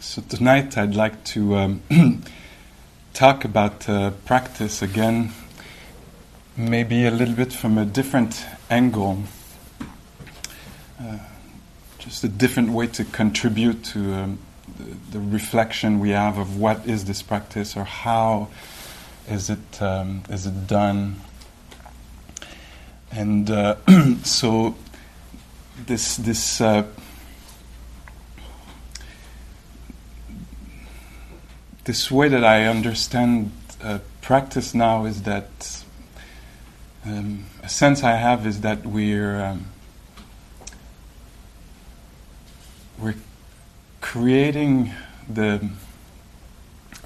[0.00, 1.82] So tonight I'd like to um,
[3.14, 5.32] talk about uh, practice again,
[6.56, 9.24] maybe a little bit from a different angle,
[11.00, 11.18] uh,
[11.98, 14.38] just a different way to contribute to um,
[14.78, 18.46] the, the, reflection we have of what is this practice or how
[19.28, 21.16] is it um, is it done.
[23.10, 23.74] And uh,
[24.22, 24.76] so
[25.86, 26.60] this this
[31.88, 33.50] this way that I understand
[33.82, 35.82] uh, practice now is that
[37.06, 39.64] um, a sense I have is that we're um,
[42.98, 43.14] we're
[44.02, 44.92] creating
[45.30, 45.66] the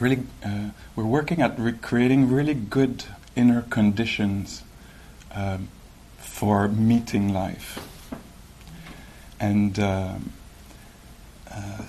[0.01, 3.05] really uh, we're working at re- creating really good
[3.37, 4.65] inner conditions
[5.33, 5.69] um,
[6.19, 7.79] for meeting life.
[9.39, 10.33] And um,
[11.49, 11.83] uh,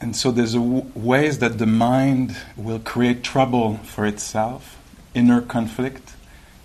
[0.00, 4.78] And so there's ways that the mind will create trouble for itself,
[5.14, 6.14] inner conflict,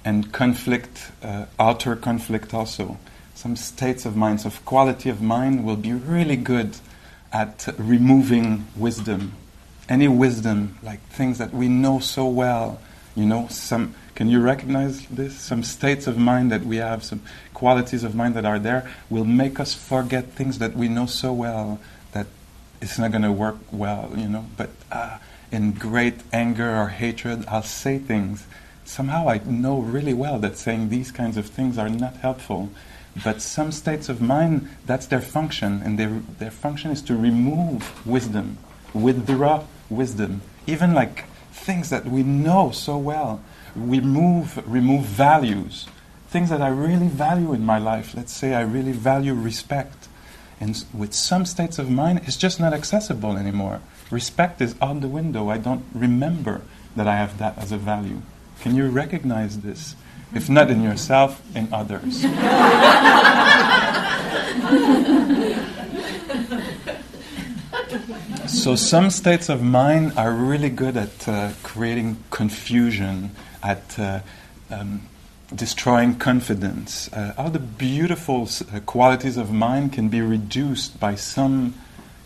[0.05, 2.97] and conflict, uh, outer conflict also.
[3.33, 6.77] Some states of mind, of quality of mind, will be really good
[7.33, 9.33] at removing wisdom.
[9.89, 12.79] Any wisdom, like things that we know so well,
[13.15, 13.95] you know, some.
[14.15, 15.35] Can you recognize this?
[15.37, 17.21] Some states of mind that we have, some
[17.53, 21.33] qualities of mind that are there, will make us forget things that we know so
[21.33, 21.81] well
[22.85, 24.45] it's not going to work well, you know.
[24.55, 25.17] But uh,
[25.51, 28.45] in great anger or hatred, I'll say things.
[28.83, 32.69] Somehow I know really well that saying these kinds of things are not helpful.
[33.23, 38.05] But some states of mind, that's their function, and their, their function is to remove
[38.05, 38.59] wisdom,
[38.93, 40.41] withdraw wisdom.
[40.67, 43.41] Even like things that we know so well,
[43.75, 45.87] remove, remove values,
[46.27, 48.13] things that I really value in my life.
[48.13, 50.07] Let's say I really value respect
[50.59, 53.81] and with some states of mind, it's just not accessible anymore.
[54.09, 55.49] Respect is out the window.
[55.49, 56.61] I don't remember
[56.95, 58.21] that I have that as a value.
[58.61, 59.95] Can you recognize this?
[60.33, 62.21] If not in yourself, in others.
[68.47, 73.31] so, some states of mind are really good at uh, creating confusion,
[73.61, 74.19] at uh,
[74.71, 75.01] um,
[75.55, 77.11] destroying confidence.
[77.13, 81.73] Uh, the beautiful uh, qualities of mind can be reduced by some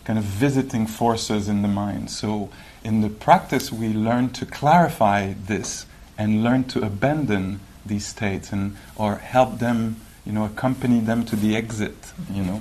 [0.04, 2.10] kind of visiting forces in the mind.
[2.10, 2.50] So,
[2.82, 5.86] in the practice, we learn to clarify this
[6.16, 11.36] and learn to abandon these states and or help them, you know, accompany them to
[11.36, 12.12] the exit.
[12.32, 12.60] You know,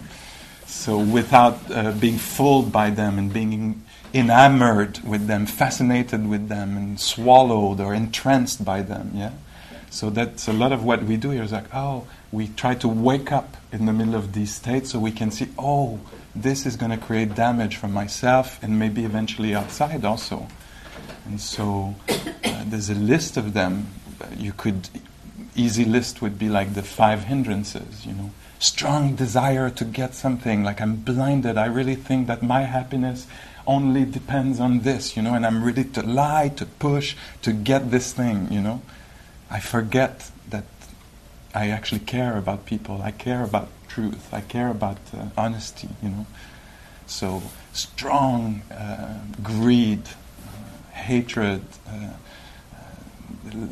[0.65, 6.77] so without uh, being fooled by them and being enamored with them, fascinated with them,
[6.77, 9.11] and swallowed or entranced by them.
[9.13, 9.31] Yeah.
[9.89, 12.87] So that's a lot of what we do here is like, oh, we try to
[12.87, 15.99] wake up in the middle of these states so we can see, oh,
[16.35, 20.47] this is going to create damage for myself and maybe eventually outside also.
[21.25, 23.87] And so uh, there's a list of them.
[24.37, 24.89] You could,
[25.55, 28.31] easy list would be like the five hindrances, you know.
[28.59, 33.25] Strong desire to get something, like I'm blinded, I really think that my happiness
[33.65, 37.89] only depends on this, you know, and I'm ready to lie, to push, to get
[37.89, 38.81] this thing, you know.
[39.49, 40.65] I forget that
[41.53, 43.01] I actually care about people.
[43.01, 44.31] I care about truth.
[44.33, 46.25] I care about uh, honesty, you know.
[47.07, 47.41] So
[47.73, 52.11] strong uh, greed, uh, hatred, uh,
[52.75, 53.65] uh,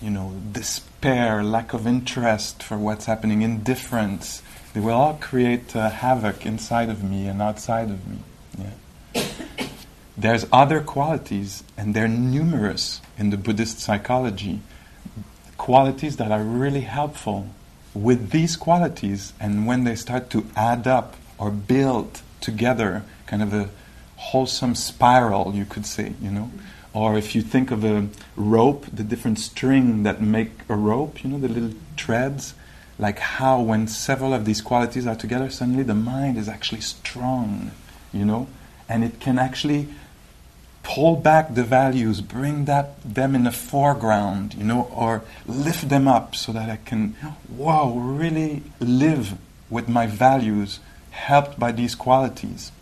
[0.00, 4.42] you know, despair, lack of interest for what's happening, indifference.
[4.72, 8.18] They will all create uh, havoc inside of me and outside of me.
[8.56, 8.70] Yeah.
[10.20, 14.60] There's other qualities, and they're numerous in the Buddhist psychology.
[15.56, 17.48] Qualities that are really helpful.
[17.94, 23.54] With these qualities, and when they start to add up or build together, kind of
[23.54, 23.70] a
[24.16, 26.50] wholesome spiral, you could say, you know.
[26.92, 31.30] Or if you think of a rope, the different string that make a rope, you
[31.30, 32.52] know, the little threads,
[32.98, 37.70] like how when several of these qualities are together, suddenly the mind is actually strong,
[38.12, 38.48] you know,
[38.86, 39.88] and it can actually
[40.82, 46.08] pull back the values, bring that them in the foreground, you know, or lift them
[46.08, 47.16] up so that I can,
[47.48, 49.36] wow, really live
[49.68, 50.80] with my values,
[51.10, 52.72] helped by these qualities.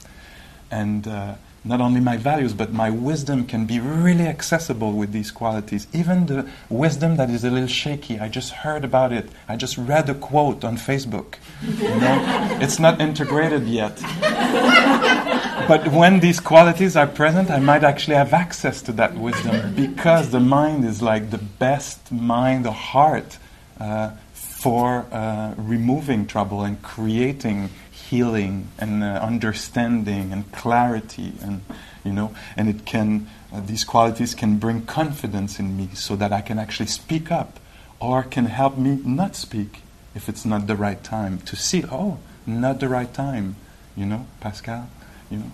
[0.71, 1.35] And uh,
[1.65, 5.87] not only my values, but my wisdom can be really accessible with these qualities.
[5.93, 8.19] Even the wisdom that is a little shaky.
[8.19, 9.29] I just heard about it.
[9.49, 11.35] I just read a quote on Facebook.
[11.63, 13.99] You know, it's not integrated yet
[15.67, 20.31] but when these qualities are present, I might actually have access to that wisdom because
[20.31, 23.39] the mind is like the best mind, or heart,
[23.81, 31.61] uh, for uh, removing trouble and creating healing and uh, understanding and clarity and
[32.05, 36.33] you know and it can uh, these qualities can bring confidence in me so that
[36.33, 37.61] I can actually speak up
[38.01, 39.83] or can help me not speak
[40.15, 43.55] if it's not the right time to see oh not the right time
[43.97, 44.89] you know Pascal
[45.31, 45.53] you know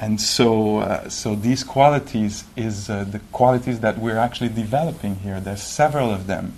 [0.00, 5.40] and so uh, so these qualities is uh, the qualities that we're actually developing here
[5.40, 6.54] there's several of them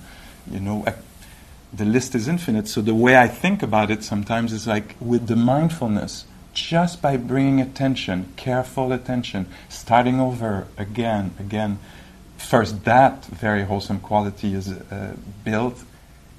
[0.51, 0.85] you know
[1.73, 5.27] the list is infinite so the way I think about it sometimes is like with
[5.27, 11.79] the mindfulness just by bringing attention, careful attention, starting over again, again,
[12.37, 15.15] first that very wholesome quality is uh,
[15.45, 15.85] built.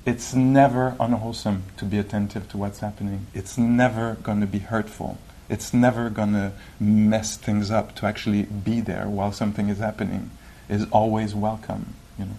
[0.06, 3.28] It's never unwholesome to be attentive to what's happening.
[3.34, 5.18] It's never going to be hurtful.
[5.52, 10.32] It's never going to mess things up to actually be there while something is happening.
[10.70, 12.38] Is always welcome, you know.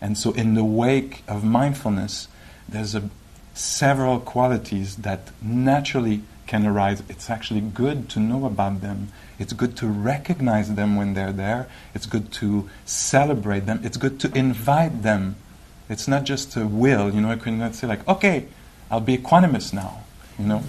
[0.00, 2.28] And so, in the wake of mindfulness,
[2.66, 3.10] there's a,
[3.52, 9.08] several qualities that naturally can arise, it's actually good to know about them.
[9.38, 11.68] It's good to recognize them when they're there.
[11.94, 13.80] It's good to celebrate them.
[13.82, 15.36] It's good to invite them.
[15.88, 18.46] It's not just a will, you know, I could not say like, okay,
[18.90, 20.04] I'll be equanimous now,
[20.38, 20.62] you know.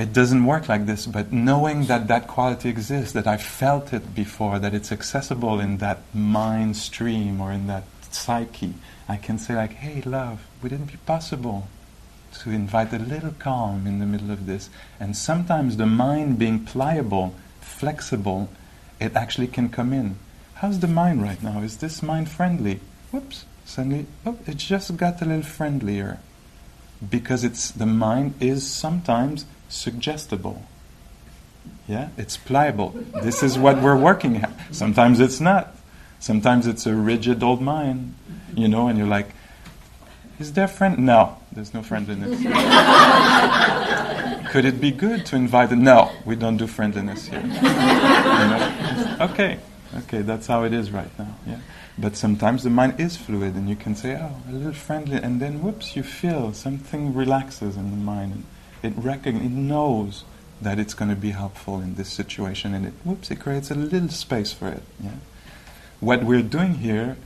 [0.00, 4.14] It doesn't work like this, but knowing that that quality exists, that I felt it
[4.14, 8.72] before, that it's accessible in that mind stream or in that psyche,
[9.06, 11.68] I can say like, hey, love, would it be possible
[12.38, 14.70] to invite a little calm in the middle of this.
[14.98, 18.48] And sometimes the mind being pliable, flexible,
[18.98, 20.16] it actually can come in.
[20.54, 21.60] How's the mind right now?
[21.60, 22.80] Is this mind friendly?
[23.10, 26.20] Whoops, suddenly, oh, it just got a little friendlier.
[27.06, 30.62] Because it's the mind is sometimes suggestible.
[31.88, 32.90] Yeah, it's pliable.
[33.22, 34.52] This is what we're working at.
[34.70, 35.74] Sometimes it's not.
[36.18, 38.14] Sometimes it's a rigid old mind,
[38.54, 39.30] you know, and you're like,
[40.38, 40.98] is there friend?
[40.98, 42.30] No, there's no friendliness.
[44.50, 45.70] Could it be good to invite?
[45.72, 47.40] No, we don't do friendliness here.
[47.40, 49.16] You know?
[49.20, 49.58] Okay,
[49.98, 51.36] okay, that's how it is right now.
[51.46, 51.58] Yeah,
[51.98, 55.40] but sometimes the mind is fluid, and you can say, "Oh, a little friendly," and
[55.40, 58.44] then whoops, you feel something relaxes in the mind,
[58.82, 60.24] it recognize, it knows
[60.60, 63.74] that it's going to be helpful in this situation, and it whoops, it creates a
[63.74, 64.82] little space for it.
[65.02, 65.10] Yeah,
[66.00, 67.16] what we're doing here,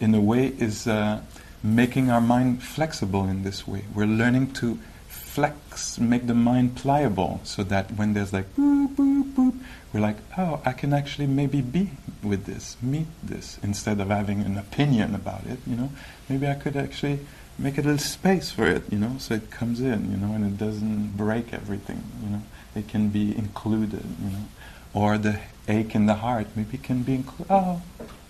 [0.00, 0.86] in a way, is.
[0.86, 1.22] Uh,
[1.62, 3.84] making our mind flexible in this way.
[3.94, 4.78] We're learning to
[5.08, 9.58] flex, make the mind pliable, so that when there's like boop, boop, boop,
[9.92, 11.90] we're like, oh, I can actually maybe be
[12.22, 15.90] with this, meet this, instead of having an opinion about it, you know.
[16.28, 17.20] Maybe I could actually
[17.60, 20.44] make a little space for it, you know, so it comes in, you know, and
[20.44, 22.42] it doesn't break everything, you know.
[22.74, 24.44] It can be included, you know.
[24.92, 27.52] Or the ache in the heart, maybe can be included.
[27.52, 27.82] Oh,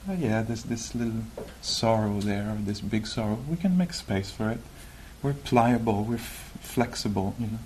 [0.08, 1.22] oh yeah, there's this little
[1.62, 3.38] sorrow there, this big sorrow.
[3.48, 4.58] We can make space for it.
[5.22, 7.58] We're pliable, we're f- flexible, you know.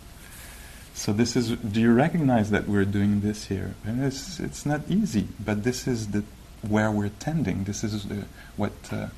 [0.94, 1.50] So this is.
[1.50, 3.74] Do you recognize that we're doing this here?
[3.84, 6.22] And it's it's not easy, but this is the
[6.62, 7.64] where we're tending.
[7.64, 8.26] This is the,
[8.56, 9.08] what uh,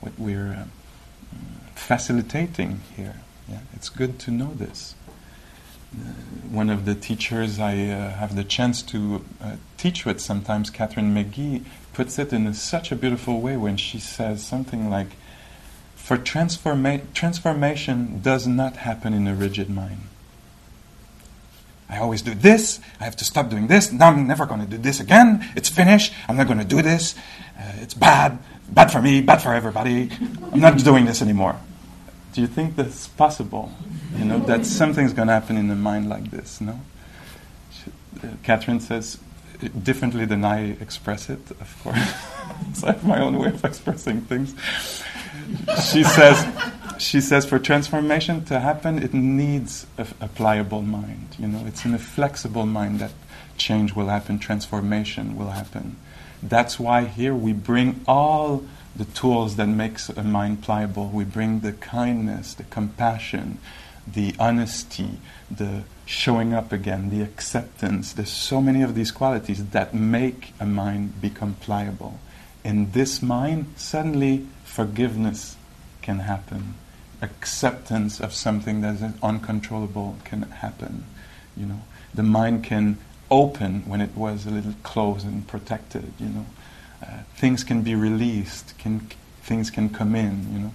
[0.00, 0.64] what we're uh,
[1.84, 3.16] facilitating here.
[3.48, 4.94] Yeah, it's good to know this.
[5.94, 6.08] Uh,
[6.50, 11.14] one of the teachers I uh, have the chance to uh, teach with sometimes, Catherine
[11.14, 15.08] McGee, puts it in a, such a beautiful way when she says something like,
[15.94, 20.00] For transforma- transformation does not happen in a rigid mind.
[21.88, 24.66] I always do this, I have to stop doing this, now I'm never going to
[24.66, 27.14] do this again, it's finished, I'm not going to do this,
[27.58, 28.38] uh, it's bad,
[28.70, 30.10] bad for me, bad for everybody,
[30.50, 31.56] I'm not doing this anymore.
[32.34, 33.70] Do you think that's possible?
[34.16, 36.80] You know, that something's going to happen in the mind like this, no?
[37.70, 37.92] She,
[38.26, 39.18] uh, Catherine says,
[39.82, 41.96] differently than I express it, of course.
[42.74, 44.52] so I have my own way of expressing things.
[45.92, 46.44] She says,
[46.98, 51.36] she says, for transformation to happen, it needs a, a pliable mind.
[51.38, 53.12] You know, it's in a flexible mind that
[53.56, 55.96] change will happen, transformation will happen.
[56.42, 58.64] That's why here we bring all
[58.96, 61.08] the tools that makes a mind pliable.
[61.08, 63.58] We bring the kindness, the compassion,
[64.06, 65.18] the honesty,
[65.50, 68.12] the showing up again, the acceptance.
[68.12, 72.20] There's so many of these qualities that make a mind become pliable.
[72.62, 75.56] In this mind, suddenly forgiveness
[76.02, 76.74] can happen.
[77.22, 81.04] Acceptance of something that is uncontrollable can happen.
[81.56, 81.80] You know,
[82.12, 82.98] the mind can
[83.30, 86.12] open when it was a little closed and protected.
[86.18, 86.46] You know,
[87.04, 88.76] uh, things can be released.
[88.78, 89.08] Can
[89.42, 90.52] things can come in.
[90.52, 90.72] You know.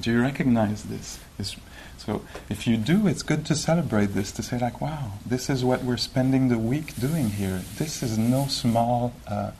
[0.00, 1.18] Do you recognize this?
[1.36, 1.56] This
[1.96, 5.64] so if you do, it's good to celebrate this, to say like, wow, this is
[5.64, 7.62] what we're spending the week doing here.
[7.76, 9.50] This is no small uh,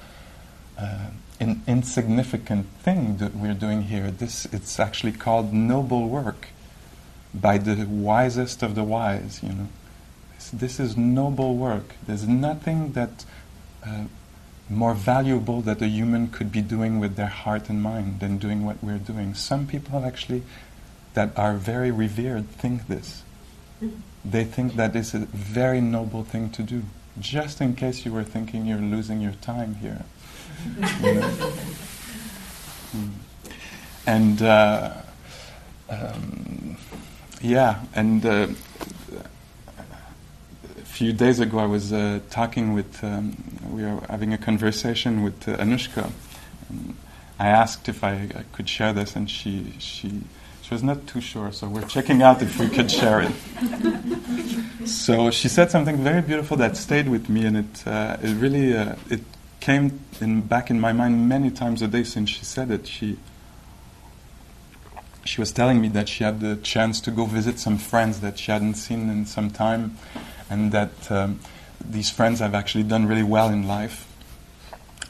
[0.78, 1.10] uh,
[1.40, 4.10] an insignificant thing that we're doing here.
[4.10, 6.48] This it's actually called noble work
[7.34, 9.40] by the wisest of the wise.
[9.42, 9.68] You know,
[10.34, 11.94] this, this is noble work.
[12.06, 13.24] There's nothing that
[13.86, 14.04] uh,
[14.70, 18.64] more valuable that a human could be doing with their heart and mind than doing
[18.64, 19.34] what we're doing.
[19.34, 20.42] Some people actually
[21.14, 23.22] that are very revered think this.
[24.24, 26.82] They think that is a very noble thing to do.
[27.18, 30.04] Just in case you were thinking you're losing your time here.
[31.02, 31.30] You know?
[32.96, 33.10] mm.
[34.06, 34.92] And uh,
[35.90, 36.76] um,
[37.40, 38.48] yeah, and uh,
[40.78, 43.36] a few days ago I was uh, talking with, um,
[43.72, 46.10] we were having a conversation with uh, Anushka.
[46.68, 46.96] And
[47.38, 50.22] I asked if I, I, could share this, and she, she,
[50.62, 54.86] she was not too sure, so we're checking out if we could share it.
[54.86, 58.76] so she said something very beautiful that stayed with me, and it, uh, it really
[58.76, 59.20] uh, it
[59.60, 62.86] came in, back in my mind many times a day since she said it.
[62.86, 63.18] She,
[65.24, 68.38] she was telling me that she had the chance to go visit some friends that
[68.38, 69.96] she hadn't seen in some time,
[70.50, 71.38] and that um,
[71.84, 74.06] these friends have actually done really well in life.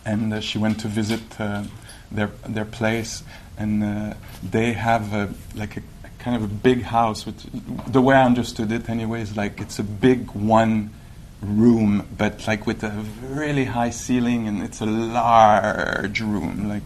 [0.04, 1.64] And uh, she went to visit uh,
[2.10, 3.22] their their place,
[3.58, 7.26] and uh, they have a, like a, a, kind of a big house.
[7.26, 7.44] Which,
[7.86, 10.94] the way I understood it, anyway, is like it's a big one
[11.42, 16.82] room, but like with a really high ceiling, and it's a large room, like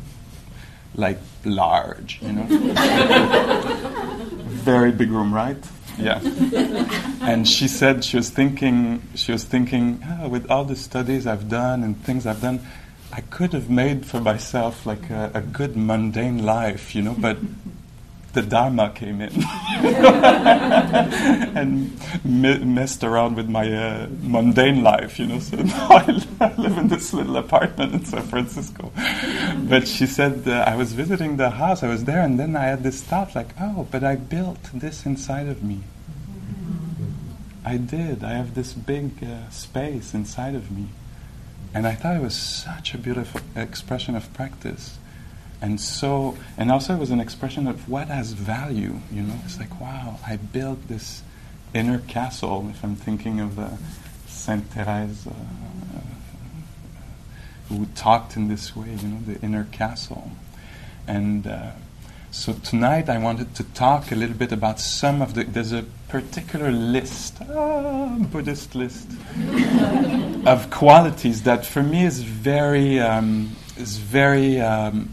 [0.95, 2.45] like large, you know.
[4.47, 5.57] Very big room, right?
[5.99, 6.21] Yeah.
[7.23, 11.49] and she said she was thinking she was thinking oh, with all the studies I've
[11.49, 12.61] done and things I've done,
[13.13, 17.37] I could have made for myself like a, a good mundane life, you know, but
[18.33, 19.33] the Dharma came in
[21.55, 21.93] and
[22.25, 25.39] messed around with my uh, mundane life, you know.
[25.39, 28.91] So now I, live in this little apartment in San Francisco.
[29.69, 32.65] But she said uh, I was visiting the house, I was there, and then I
[32.65, 35.83] had this thought like, oh, but I built this inside of me.
[37.65, 38.25] I did.
[38.25, 40.89] I have this big uh, space inside of me.
[41.75, 44.99] And I thought it was such a beautiful expression of practice
[45.63, 49.39] and so and also it was an expression of what has value you know?
[49.45, 51.23] It's like wow i built this
[51.73, 53.71] inner castle if i'm thinking of uh,
[54.27, 55.33] saint therese uh,
[57.69, 60.31] who talked in this way you know the inner castle.
[61.07, 61.73] And uh,
[62.31, 65.85] so tonight i wanted to talk a little bit about some of the there's a
[66.09, 69.09] particular list ah, buddhist list
[70.47, 75.13] of qualities that for me is very um, is very um,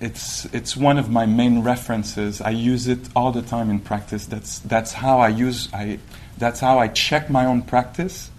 [0.00, 2.40] it's it's one of my main references.
[2.40, 4.26] I use it all the time in practice.
[4.26, 5.98] That's that's how I use I
[6.38, 8.30] that's how I check my own practice.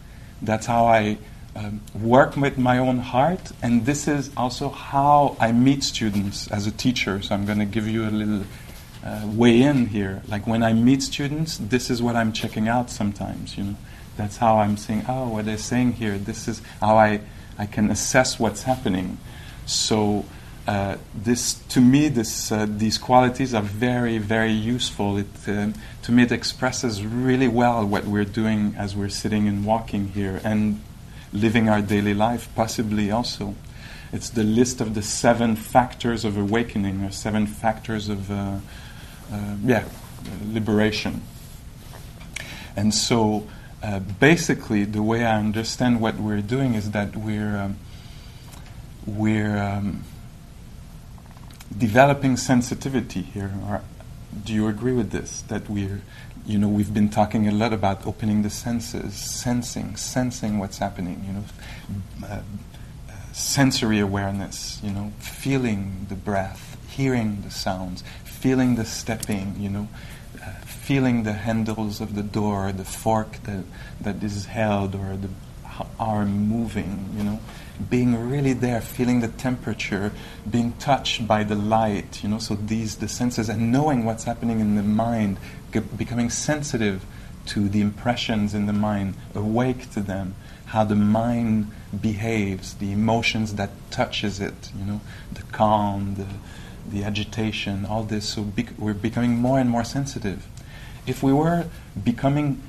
[0.42, 1.18] That's how I
[1.56, 6.66] um, work with my own heart, and this is also how I meet students as
[6.66, 7.22] a teacher.
[7.22, 8.44] So I'm going to give you a little
[9.04, 10.24] uh, way in here.
[10.28, 12.90] Like when I meet students, this is what I'm checking out.
[12.90, 13.76] Sometimes, you know,
[14.18, 16.18] that's how I'm saying, oh, what they're saying here.
[16.18, 17.22] This is how I
[17.60, 19.20] I can assess what's happening.
[19.68, 20.26] So
[20.72, 25.18] uh, this to me this uh, these qualities are very very useful.
[25.18, 25.72] It uh,
[26.04, 30.40] to me it expresses really well what we're doing as we're sitting and walking here
[30.46, 30.80] and
[31.34, 33.54] living our daily life possibly also.
[34.14, 38.60] It's the list of the seven factors of awakening or seven factors of uh,
[39.30, 39.84] uh, yeah
[40.46, 41.22] liberation.
[42.78, 43.46] And so
[44.22, 47.76] basically the way I understand what we're doing is that we're um,
[49.06, 50.06] we're um,
[51.78, 53.52] developing sensitivity here.
[53.68, 53.82] Or
[54.44, 55.42] do you agree with this?
[55.44, 56.02] That we're,
[56.46, 61.24] you know, we've been talking a lot about opening the senses, sensing, sensing what's happening.
[61.28, 62.42] You know, uh,
[63.34, 64.80] sensory awareness.
[64.84, 69.56] You know, feeling the breath, hearing the sounds, feeling the stepping.
[69.60, 69.88] You know.
[70.42, 73.64] Uh, feeling the handles of the door, the fork that,
[74.00, 75.30] that is held, or the
[76.00, 77.40] arm moving, you know,
[77.90, 80.12] being really there, feeling the temperature,
[80.50, 84.60] being touched by the light, you know, so these, the senses, and knowing what's happening
[84.60, 85.38] in the mind,
[85.74, 87.06] g- becoming sensitive
[87.46, 90.36] to the impressions in the mind, awake to them,
[90.68, 95.02] how the mind behaves, the emotions that touches it, you know,
[95.34, 96.28] the calm, the,
[96.90, 98.30] the agitation, all this.
[98.30, 100.48] So we're becoming more and more sensitive.
[101.08, 101.66] If we were
[102.02, 102.62] becoming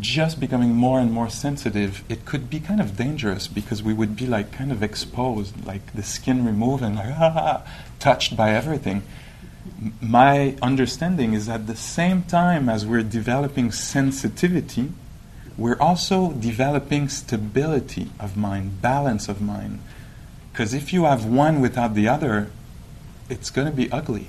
[0.00, 4.16] just becoming more and more sensitive, it could be kind of dangerous because we would
[4.16, 7.62] be like kind of exposed, like the skin removed and like ah,
[7.98, 9.02] touched by everything.
[10.00, 14.92] my understanding is at the same time as we're developing sensitivity,
[15.58, 19.80] we're also developing stability of mind, balance of mind,
[20.52, 22.50] Because if you have one without the other,
[23.28, 24.28] it's going to be ugly.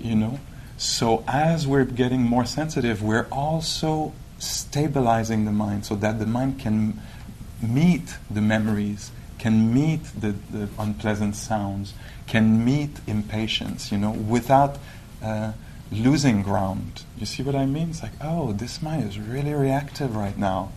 [0.00, 0.40] You know?
[0.76, 6.58] So as we're getting more sensitive, we're also stabilizing the mind so that the mind
[6.58, 7.00] can
[7.62, 11.94] meet the memories, can meet the, the unpleasant sounds,
[12.26, 14.78] can meet impatience, you know, without
[15.22, 15.52] uh,
[15.90, 17.04] losing ground.
[17.16, 17.90] You see what I mean?
[17.90, 20.70] It's like, oh, this mind is really reactive right now.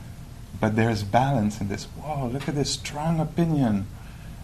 [0.59, 1.85] But there's balance in this.
[1.85, 3.87] Whoa, look at this strong opinion.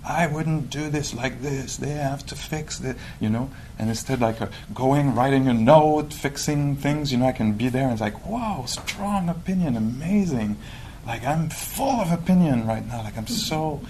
[0.06, 1.78] I wouldn't do this like this.
[1.78, 3.50] They have to fix it, you know.
[3.78, 7.70] And instead, like uh, going, writing a note, fixing things, you know, I can be
[7.70, 10.58] there and it's like, wow, strong opinion, amazing.
[11.06, 13.04] Like I'm full of opinion right now.
[13.04, 13.82] Like I'm so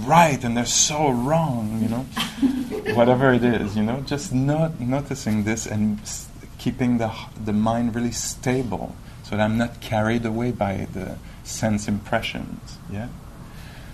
[0.00, 2.00] right and they're so wrong, you know.
[2.94, 7.10] Whatever it is, you know, just not noticing this and s- keeping the
[7.44, 8.94] the mind really stable,
[9.24, 12.78] so that I'm not carried away by the sense impressions.
[12.90, 13.08] Yeah.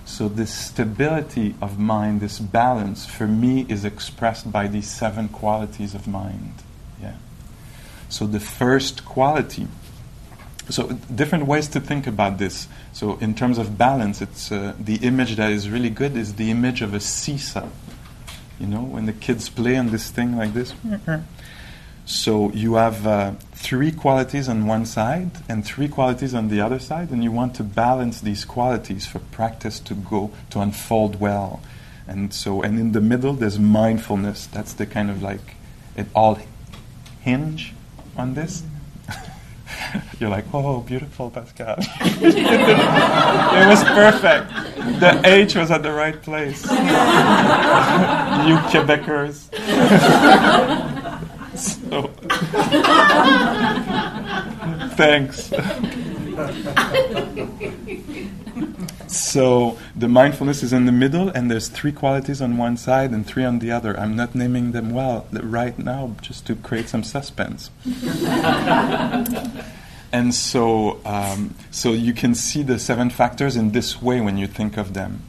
[0.04, 5.94] So this stability of mind, this balance, for me is expressed by these seven qualities
[5.94, 6.54] of mind.
[7.00, 7.14] Yeah.
[8.08, 9.68] So the first quality.
[10.68, 12.68] So different ways to think about this.
[12.92, 16.50] So in terms of balance, it's uh, the image that is really good is the
[16.50, 17.68] image of a seesaw.
[18.60, 20.72] You know, when the kids play on this thing like this.
[22.04, 26.78] So you have uh, three qualities on one side and three qualities on the other
[26.78, 31.60] side, and you want to balance these qualities for practice to go to unfold well.
[32.08, 34.46] And so, and in the middle, there's mindfulness.
[34.46, 35.54] That's the kind of like
[35.96, 36.38] it all
[37.20, 37.72] hinge
[38.16, 38.64] on this.
[40.18, 41.76] You're like, oh, beautiful, Pascal.
[41.78, 44.52] it was perfect.
[45.00, 46.64] The H was at the right place.
[46.70, 46.78] you
[48.70, 49.48] Quebecers.
[51.54, 52.02] So,
[54.96, 55.52] thanks.
[59.06, 63.26] so the mindfulness is in the middle, and there's three qualities on one side and
[63.26, 63.98] three on the other.
[63.98, 67.70] I'm not naming them well right now, just to create some suspense.
[70.12, 74.46] and so, um, so you can see the seven factors in this way when you
[74.46, 75.22] think of them.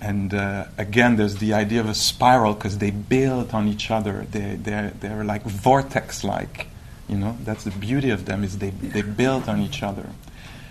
[0.00, 4.26] And uh, again, there's the idea of a spiral because they build on each other.
[4.30, 6.68] They, they're, they're like vortex-like.
[7.08, 10.06] You know, that's the beauty of them is they, they build on each other.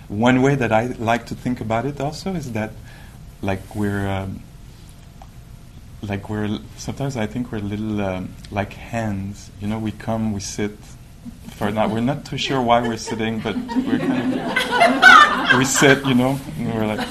[0.08, 2.72] One way that I like to think about it also is that,
[3.42, 4.42] like we're, um,
[6.02, 9.52] like we're sometimes I think we're little um, like hands.
[9.60, 10.72] You know, we come, we sit.
[11.50, 16.06] For now, we're not too sure why we're sitting, but we're kind of we sit.
[16.06, 17.08] You know, and we're like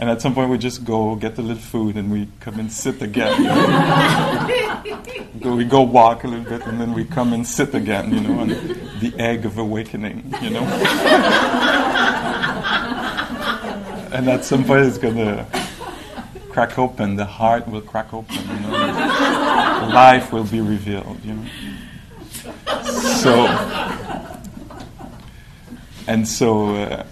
[0.00, 2.72] and at some point, we just go get a little food and we come and
[2.72, 3.36] sit again.
[5.40, 8.20] go, we go walk a little bit and then we come and sit again, you
[8.20, 10.62] know, on the egg of awakening, you know.
[14.10, 15.46] and at some point, it's going to
[16.48, 18.78] crack open, the heart will crack open, you know.
[19.92, 21.44] Life will be revealed, you know.
[22.84, 23.46] So,
[26.06, 26.74] and so.
[26.76, 27.04] Uh,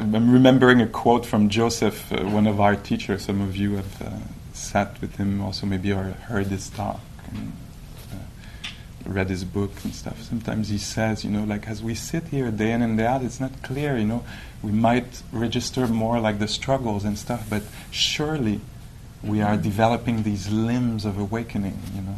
[0.00, 3.26] I'm remembering a quote from Joseph, uh, one of our teachers.
[3.26, 4.10] Some of you have uh,
[4.54, 7.52] sat with him, also maybe or heard his talk and
[8.10, 8.16] uh,
[9.04, 10.22] read his book and stuff.
[10.22, 13.22] Sometimes he says, you know, like as we sit here day in and day out,
[13.22, 14.24] it's not clear, you know.
[14.62, 18.62] We might register more like the struggles and stuff, but surely
[19.22, 22.16] we are developing these limbs of awakening, you know.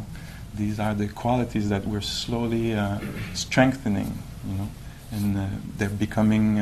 [0.55, 2.99] These are the qualities that we're slowly uh,
[3.33, 4.69] strengthening, you know,
[5.11, 6.59] and uh, they're becoming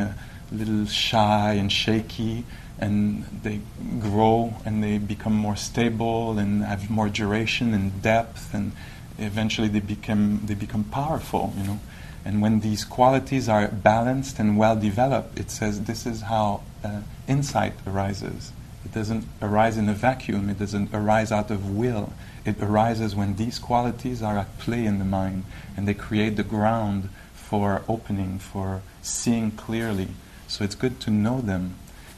[0.52, 2.46] little shy and shaky,
[2.80, 3.62] and they
[4.00, 8.72] grow and they become more stable and have more duration and depth, and
[9.18, 11.54] eventually they become they become powerful.
[11.58, 11.80] You know,
[12.26, 17.02] and when these qualities are balanced and well developed, it says this is how uh,
[17.28, 18.52] insight arises.
[18.84, 20.50] It doesn't arise in a vacuum.
[20.50, 22.14] It doesn't arise out of will.
[22.46, 25.46] It arises when these qualities are at play in the mind,
[25.78, 30.10] and they create the ground for opening, for seeing clearly.
[30.52, 31.76] So it's good to know them.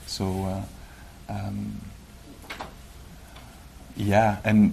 [0.08, 0.64] So, uh,
[1.30, 1.80] um,
[3.96, 4.72] yeah, and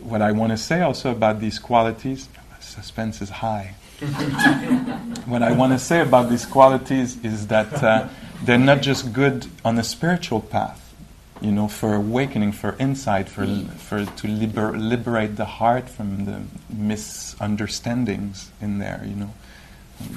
[0.00, 2.28] what I want to say also about these qualities,
[2.60, 3.74] suspense is high.
[5.26, 8.06] what I want to say about these qualities is that uh,
[8.44, 10.94] they're not just good on the spiritual path,
[11.40, 13.44] you know, for awakening, for insight, for,
[13.76, 19.34] for to liber- liberate the heart from the misunderstandings in there, you know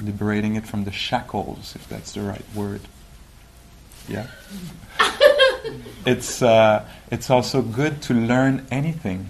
[0.02, 2.80] liberating it from the shackles, if that's the right word.
[4.08, 4.26] Yeah.
[6.06, 9.28] it's uh, it's also good to learn anything,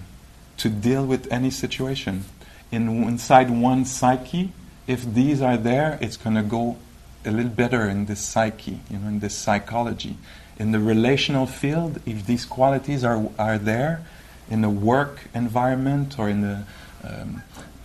[0.57, 2.25] to deal with any situation.
[2.71, 4.53] In inside one psyche,
[4.87, 6.77] if these are there, it's going to go
[7.25, 10.17] a little better in this psyche, you know, in this psychology.
[10.57, 14.03] In the relational field, if these qualities are, are there,
[14.49, 16.63] in the work environment or in the
[17.03, 17.41] um,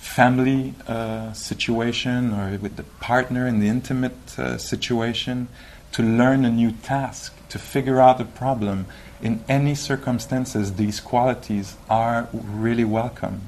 [0.06, 5.48] family uh, situation or with the partner in the intimate uh, situation,
[5.92, 8.86] to learn a new task, to figure out a problem,
[9.22, 13.42] in any circumstances, these qualities are really welcome.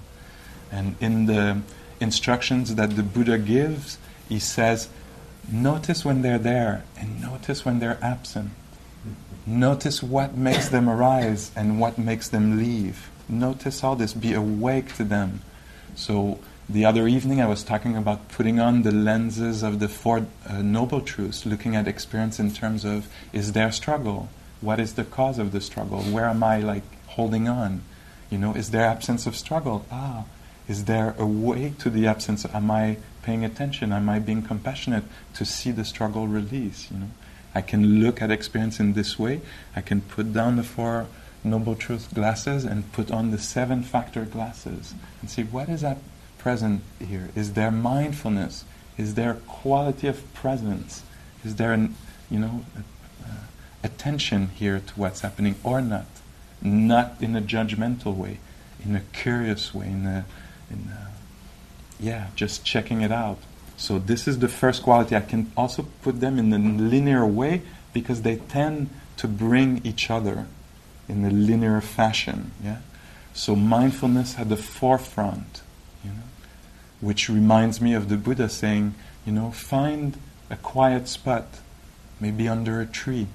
[0.71, 1.61] And in the
[2.01, 4.89] instructions that the Buddha gives, he says,
[5.51, 8.51] notice when they're there and notice when they're absent.
[9.47, 13.11] Notice what makes them arise and what makes them leave.
[13.29, 15.41] Notice all this, be awake to them.
[15.95, 16.39] So,
[16.71, 20.61] the other evening I was talking about putting on the lenses of the Four uh,
[20.61, 24.29] Noble Truths, looking at experience in terms of is there struggle?
[24.61, 26.03] What is the cause of the struggle?
[26.03, 27.81] Where am I like holding on?
[28.29, 29.87] You know, is there absence of struggle?
[29.91, 30.25] Ah,
[30.69, 32.45] is there a way to the absence?
[32.45, 33.91] Am I paying attention?
[33.91, 35.05] Am I being compassionate
[35.35, 36.91] to see the struggle release?
[36.91, 37.11] You know,
[37.55, 39.41] I can look at experience in this way.
[39.75, 41.07] I can put down the four
[41.43, 45.97] noble truth glasses and put on the seven factor glasses and see what is that
[46.39, 47.31] present here.
[47.35, 48.65] Is there mindfulness?
[48.97, 51.03] Is there quality of presence?
[51.45, 51.95] Is there, an,
[52.31, 52.65] you know,
[53.85, 56.07] attention here to what's happening or not?
[56.61, 58.39] Not in a judgmental way,
[58.85, 60.25] in a curious way, in a
[60.71, 61.11] and uh,
[62.01, 63.39] yeah, just checking it out.
[63.77, 65.17] So this is the first quality.
[65.17, 70.11] I can also put them in a linear way because they tend to bring each
[70.11, 70.47] other
[71.09, 72.53] in a linear fashion.
[72.63, 72.79] Yeah.
[73.33, 75.63] So mindfulness at the forefront,
[77.01, 80.17] which reminds me of the Buddha saying, you know, find
[80.51, 81.61] a quiet spot,
[82.21, 83.27] maybe under a tree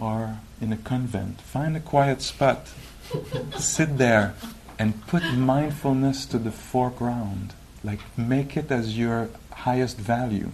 [0.00, 1.40] or in a convent.
[1.40, 2.68] Find a quiet spot,
[3.58, 4.34] sit there,
[4.78, 7.54] and put mindfulness to the foreground.
[7.82, 10.50] Like make it as your highest value.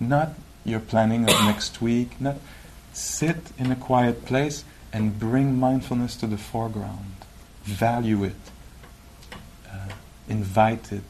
[0.00, 2.20] Not your planning of next week.
[2.20, 2.36] Not
[2.92, 7.16] sit in a quiet place and bring mindfulness to the foreground.
[7.64, 8.34] Value it.
[9.70, 9.88] Uh,
[10.28, 11.02] invite it.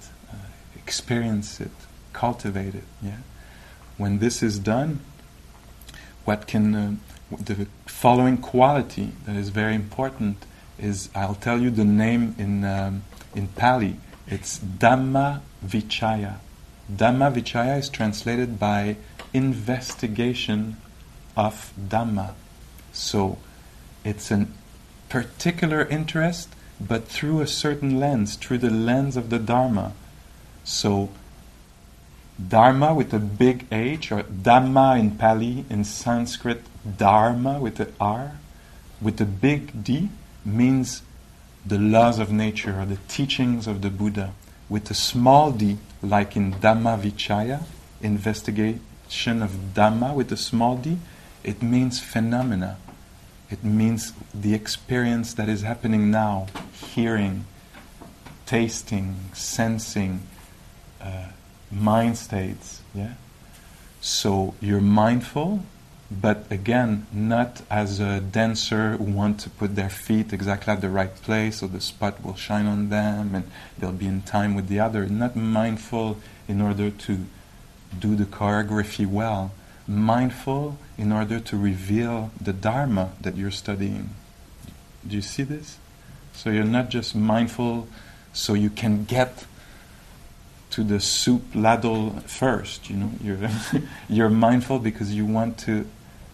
[0.86, 1.70] Experience it.
[2.12, 2.84] Cultivate it.
[3.02, 3.18] Yeah.
[3.96, 5.00] When this is done,
[6.24, 6.94] what can uh,
[7.38, 10.44] the following quality that is very important
[10.78, 13.96] is I'll tell you the name in um, in Pali.
[14.26, 16.36] It's Dhamma Vichaya.
[16.90, 18.96] Dhamma Vichaya is translated by
[19.32, 20.76] investigation
[21.36, 22.34] of Dhamma.
[22.92, 23.38] So
[24.04, 24.46] it's a
[25.08, 29.92] particular interest, but through a certain lens, through the lens of the Dharma.
[30.64, 31.10] So
[32.48, 36.62] Dharma with a big H, or Dhamma in Pali, in Sanskrit,
[36.96, 38.32] Dharma with the R,
[39.00, 40.10] with a big D,
[40.44, 41.02] means
[41.64, 44.32] the laws of nature or the teachings of the Buddha.
[44.68, 47.62] With a small d, like in Dhamma Vichaya,
[48.00, 50.98] investigation of Dhamma with a small d,
[51.44, 52.78] it means phenomena.
[53.50, 57.44] It means the experience that is happening now, hearing,
[58.46, 60.22] tasting, sensing,
[61.04, 61.26] uh,
[61.70, 62.80] mind states.
[62.94, 63.14] Yeah.
[64.00, 65.62] So you're mindful
[66.10, 70.90] but again, not as a dancer who want to put their feet exactly at the
[70.90, 74.68] right place so the spot will shine on them and they'll be in time with
[74.68, 75.06] the other.
[75.06, 77.18] Not mindful in order to
[77.98, 79.52] do the choreography well,
[79.86, 84.10] mindful in order to reveal the Dharma that you're studying.
[85.06, 85.78] Do you see this?
[86.34, 87.88] So you're not just mindful
[88.32, 89.46] so you can get
[90.74, 92.90] to the soup ladle first.
[92.90, 93.38] You know, you're
[94.08, 95.86] you're mindful because you want to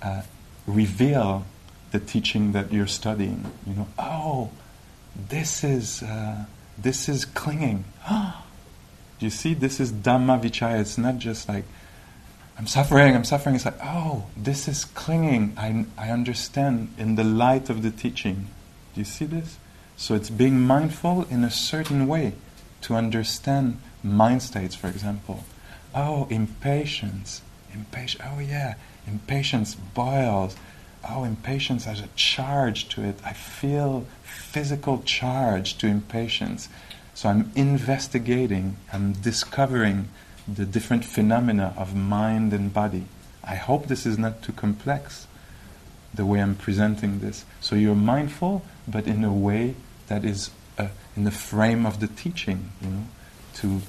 [0.03, 0.22] uh,
[0.66, 1.44] reveal
[1.90, 3.44] the teaching that you're studying.
[3.66, 4.50] You know, oh,
[5.29, 6.46] this is uh,
[6.79, 7.85] this is clinging.
[8.09, 10.81] Do you see, this is Dhamma Vichaya.
[10.81, 11.64] It's not just like
[12.57, 13.55] I'm suffering, I'm suffering.
[13.55, 15.53] It's like, oh, this is clinging.
[15.59, 18.46] I, I understand in the light of the teaching.
[18.94, 19.59] Do you see this?
[19.98, 22.33] So it's being mindful in a certain way
[22.83, 25.44] to understand mind states, for example.
[25.94, 27.42] Oh, impatience.
[27.72, 28.22] Impatience.
[28.26, 28.74] Oh, yeah.
[29.06, 30.56] Impatience boils.
[31.08, 33.18] Oh, impatience has a charge to it.
[33.24, 36.68] I feel physical charge to impatience.
[37.14, 40.08] So I'm investigating, I'm discovering
[40.48, 43.04] the different phenomena of mind and body.
[43.44, 45.26] I hope this is not too complex,
[46.12, 47.44] the way I'm presenting this.
[47.60, 49.74] So you're mindful, but in a way
[50.08, 53.04] that is uh, in the frame of the teaching, you know,
[53.61, 53.81] to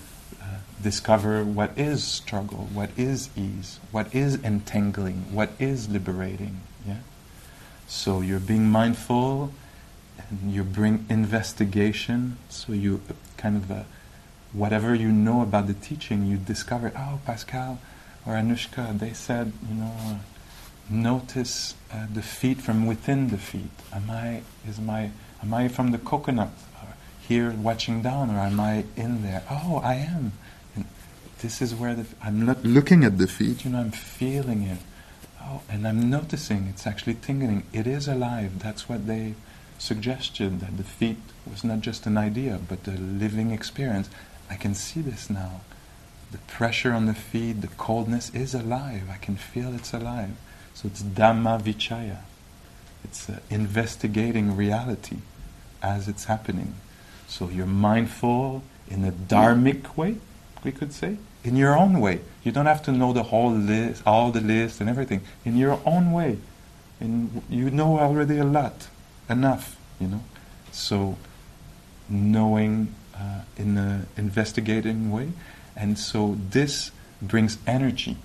[0.42, 0.46] uh,
[0.82, 6.62] discover what is struggle, what is ease, what is entangling, what is liberating.
[6.86, 6.98] Yeah.
[7.88, 9.52] So you're being mindful,
[10.18, 12.38] and you bring investigation.
[12.50, 13.84] So you uh, kind of uh,
[14.54, 16.92] whatever you know about the teaching, you discover.
[16.96, 17.80] Oh, Pascal
[18.26, 20.20] or Anushka, they said, you know,
[20.90, 23.72] notice uh, the feet from within the feet.
[23.94, 26.52] Am I is my am I from the coconut
[27.28, 29.44] here watching down, or am I in there?
[29.50, 30.34] Oh, I am.
[30.76, 30.86] And
[31.40, 33.66] this is where the I'm not looking at the feet.
[33.66, 34.80] You know, I'm feeling it.
[35.42, 37.64] Oh, and I'm noticing it's actually tingling.
[37.74, 38.60] It is alive.
[38.60, 39.36] That's what they
[39.78, 41.18] suggested that the feet
[41.50, 44.10] was not just an idea, but a living experience.
[44.50, 45.62] I can see this now.
[46.32, 49.04] The pressure on the feet, the coldness is alive.
[49.12, 50.32] I can feel it's alive.
[50.74, 52.20] So it's Dhamma Vichaya.
[53.04, 55.18] It's uh, investigating reality
[55.82, 56.76] as it's happening.
[57.32, 60.18] So you're mindful in a dharmic way,
[60.66, 61.16] we could say,
[61.46, 62.20] in your own way.
[62.44, 65.22] You don't have to know the whole list, all the list and everything.
[65.46, 66.40] In your own way.
[67.00, 68.90] And you know already a lot,
[69.30, 70.24] enough, you know.
[70.74, 71.18] So
[72.10, 75.32] knowing uh, in an investigating way.
[75.74, 76.92] And so this
[77.22, 78.18] brings energy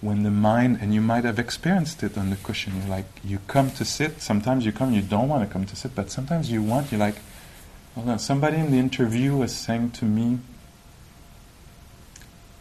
[0.00, 3.40] when the mind, and you might have experienced it on the cushion, you're like, you
[3.48, 6.52] come to sit, sometimes you come, you don't want to come to sit, but sometimes
[6.52, 7.16] you want, you're like,
[7.94, 10.38] hold on, somebody in the interview was saying to me,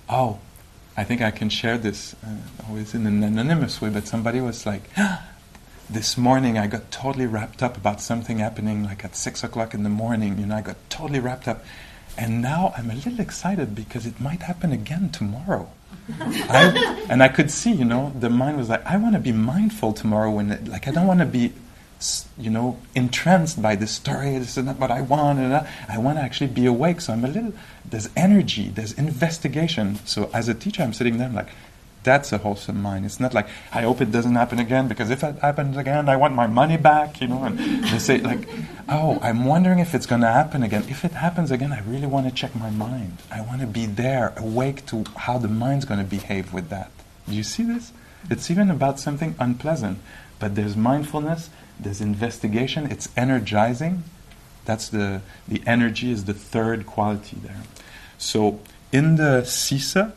[0.09, 0.39] oh,
[0.95, 4.65] I think I can share this, uh, always in an anonymous way, but somebody was
[4.65, 5.27] like, ah,
[5.89, 9.83] this morning I got totally wrapped up about something happening like at six o'clock in
[9.83, 11.65] the morning, you know, I got totally wrapped up.
[12.15, 15.69] And now I'm a little excited because it might happen again tomorrow.
[16.19, 19.31] I, and I could see, you know, the mind was like, I want to be
[19.31, 21.53] mindful tomorrow when, it, like, I don't want to be,
[22.37, 24.37] you know, entranced by this story.
[24.37, 25.39] This is not what I want.
[25.39, 25.53] And
[25.87, 27.01] I want to actually be awake.
[27.01, 27.53] So I'm a little,
[27.85, 29.99] there's energy, there's investigation.
[30.05, 31.49] So as a teacher, I'm sitting there, I'm like,
[32.03, 33.05] that's a wholesome mind.
[33.05, 36.17] It's not like I hope it doesn't happen again because if it happens again, I
[36.17, 37.21] want my money back.
[37.21, 38.47] You know, and they say like,
[38.89, 40.83] "Oh, I'm wondering if it's going to happen again.
[40.89, 43.19] If it happens again, I really want to check my mind.
[43.31, 46.91] I want to be there, awake to how the mind's going to behave with that."
[47.27, 47.93] Do you see this?
[48.29, 49.99] It's even about something unpleasant,
[50.39, 52.91] but there's mindfulness, there's investigation.
[52.91, 54.03] It's energizing.
[54.65, 57.61] That's the the energy is the third quality there.
[58.17, 58.59] So
[58.91, 60.13] in the sisa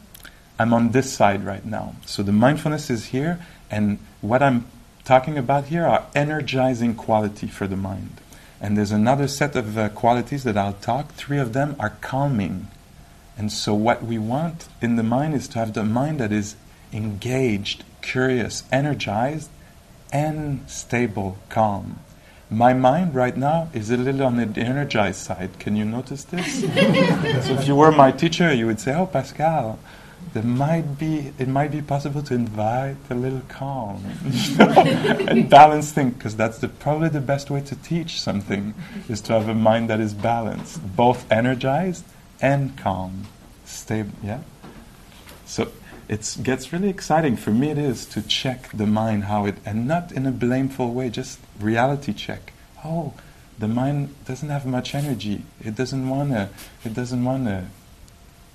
[0.58, 1.96] I'm on this side right now.
[2.06, 3.38] So the mindfulness is here,
[3.70, 4.66] and what I'm
[5.04, 8.20] talking about here are energizing quality for the mind.
[8.60, 11.12] And there's another set of uh, qualities that I'll talk.
[11.12, 12.68] Three of them are calming.
[13.36, 16.56] And so, what we want in the mind is to have the mind that is
[16.90, 19.50] engaged, curious, energized,
[20.16, 22.00] and stable, calm.
[22.48, 25.58] My mind right now is a little on the energized side.
[25.58, 26.60] Can you notice this?
[27.46, 29.78] so, if you were my teacher, you would say, Oh, Pascal,
[30.32, 34.02] there might be it might be possible to invite a little calm
[34.58, 38.74] and balance things because that's the, probably the best way to teach something
[39.08, 42.04] is to have a mind that is balanced both energized
[42.40, 43.26] and calm
[43.64, 44.40] stable yeah
[45.44, 45.70] so
[46.08, 49.86] it gets really exciting for me it is to check the mind how it and
[49.88, 52.52] not in a blameful way just reality check
[52.84, 53.12] oh
[53.58, 56.48] the mind doesn't have much energy it doesn't want to
[56.84, 57.64] it doesn't want to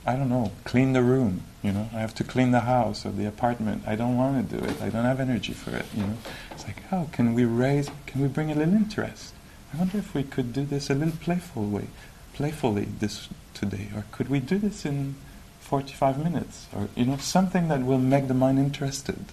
[0.05, 1.43] I don't know, clean the room.
[1.61, 3.83] You know, I have to clean the house or the apartment.
[3.85, 4.81] I don't want to do it.
[4.81, 5.85] I don't have energy for it.
[5.95, 6.17] You know,
[6.49, 7.89] it's like, oh, can we raise?
[8.07, 9.33] Can we bring a little interest?
[9.73, 11.87] I wonder if we could do this a little playful way,
[12.33, 15.15] playfully this today, or could we do this in
[15.61, 19.23] 45 minutes, or you know, something that will make the mind interested.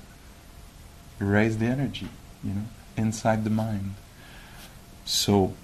[1.19, 2.09] Raise the energy,
[2.45, 2.65] you know,
[2.97, 3.95] inside the mind.
[5.05, 5.55] So,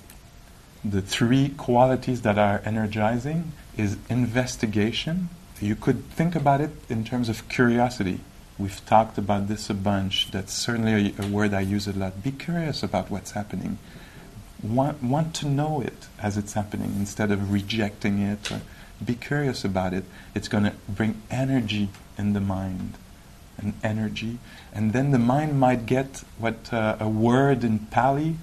[0.85, 5.29] the three qualities that are energizing is investigation.
[5.61, 8.21] You could think about it in terms of curiosity.
[8.59, 10.31] We've talked about this a bunch.
[10.31, 12.23] That's certainly a, a word I use a lot.
[12.23, 13.79] Be curious about what's happening.
[14.63, 18.51] Want, want to know it as it's happening instead of rejecting it.
[18.51, 18.61] Or
[19.05, 20.05] be curious about it.
[20.35, 21.89] It's going to bring energy
[22.19, 22.95] in the mind.
[23.59, 24.39] An energy.
[24.73, 28.37] And then the mind might get what uh, a word in Pali,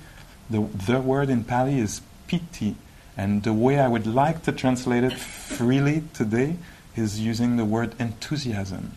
[0.50, 2.76] the, the word in Pali is piti
[3.18, 6.56] and the way I would like to translate it freely today
[6.96, 8.94] is using the word enthusiasm.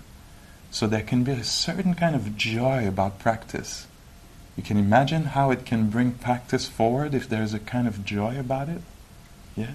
[0.70, 3.86] So there can be a certain kind of joy about practice.
[4.56, 8.38] You can imagine how it can bring practice forward if there's a kind of joy
[8.38, 8.82] about it.
[9.56, 9.72] Yeah?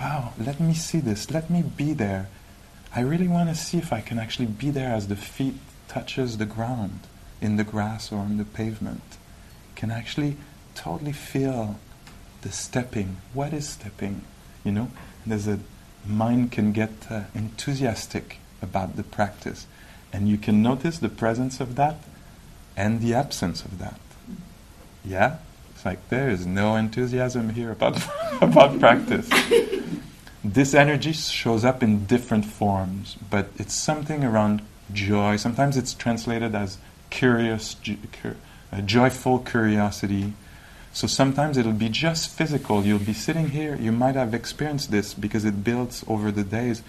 [0.00, 1.30] Wow, let me see this.
[1.30, 2.28] Let me be there.
[2.94, 5.54] I really want to see if I can actually be there as the feet
[5.88, 7.00] touches the ground
[7.40, 9.02] in the grass or on the pavement.
[9.74, 10.36] Can actually
[10.74, 11.78] totally feel
[12.42, 13.16] the stepping.
[13.34, 14.22] What is stepping?
[14.64, 14.88] You know,
[15.26, 15.58] there's a
[16.06, 19.66] mind can get uh, enthusiastic about the practice,
[20.12, 21.96] and you can notice the presence of that
[22.76, 24.00] and the absence of that.
[25.04, 25.38] Yeah,
[25.74, 28.00] it's like there is no enthusiasm here about
[28.40, 29.28] about practice.
[30.44, 35.36] this energy shows up in different forms, but it's something around joy.
[35.36, 36.78] Sometimes it's translated as
[37.10, 38.36] curious, a
[38.72, 40.34] uh, joyful curiosity.
[40.92, 42.84] So sometimes it'll be just physical.
[42.84, 46.82] You'll be sitting here, you might have experienced this because it builds over the days.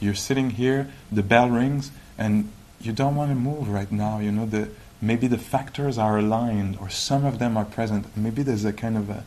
[0.00, 4.18] You're sitting here, the bell rings, and you don't want to move right now.
[4.18, 8.16] You know, the, maybe the factors are aligned or some of them are present.
[8.16, 9.24] Maybe there's a kind of a,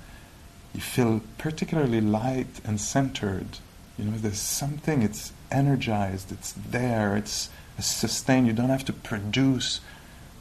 [0.73, 3.59] you feel particularly light and centered.
[3.97, 8.47] You know, there's something, it's energized, it's there, it's, sustained.
[8.47, 9.81] You don't have to produce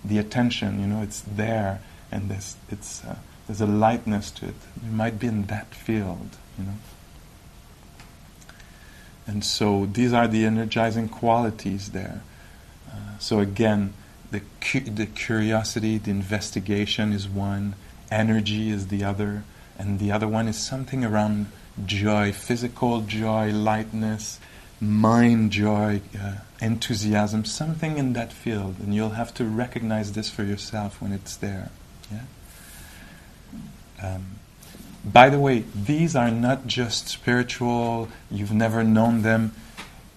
[0.02, 3.16] the attention, you know, it's there and there's, it's, uh,
[3.46, 4.54] there's a lightness to it.
[4.84, 6.74] You might be in that field, you know.
[9.26, 12.22] And so these are the energizing qualities there.
[12.88, 13.92] Uh, so again,
[14.30, 17.74] the, cu- the curiosity, the investigation is one,
[18.10, 19.44] energy is the other,
[19.78, 21.46] and the other one is something around
[21.84, 24.40] joy, physical joy, lightness,
[24.80, 30.42] mind joy, uh, enthusiasm, something in that field, and you'll have to recognize this for
[30.42, 31.70] yourself when it's there.
[32.10, 32.20] Yeah.
[34.02, 34.26] Um,
[35.04, 38.08] by the way, these are not just spiritual.
[38.30, 39.52] You've never known them.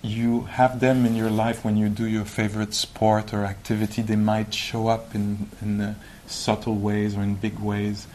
[0.02, 4.02] You have them in your life when you do your favorite sport or activity.
[4.02, 5.96] They might show up in in uh,
[6.26, 8.08] subtle ways or in big ways.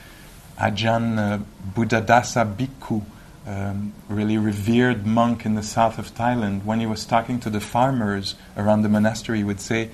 [0.58, 1.38] Ajahn uh,
[1.74, 3.04] Buddhadasa Bhikkhu
[3.46, 7.60] um, really revered monk in the south of Thailand, when he was talking to the
[7.60, 9.90] farmers around the monastery, he would say,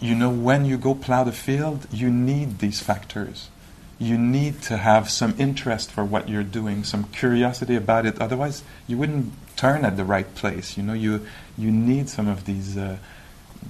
[0.00, 3.50] You know, when you go plow the field, you need these factors.
[3.98, 8.20] You need to have some interest for what you're doing, some curiosity about it.
[8.20, 10.76] Otherwise, you wouldn't turn at the right place.
[10.76, 12.98] You know, you, you need some of these, uh,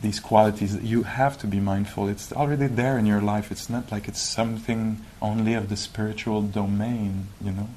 [0.00, 0.76] these qualities.
[0.82, 2.08] You have to be mindful.
[2.08, 3.52] It's already there in your life.
[3.52, 7.68] It's not like it's something only of the spiritual domain, you know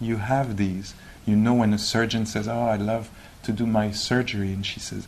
[0.00, 0.94] you have these.
[1.26, 3.10] You know when a surgeon says, "Oh, I love
[3.42, 5.06] to do my surgery," and she says,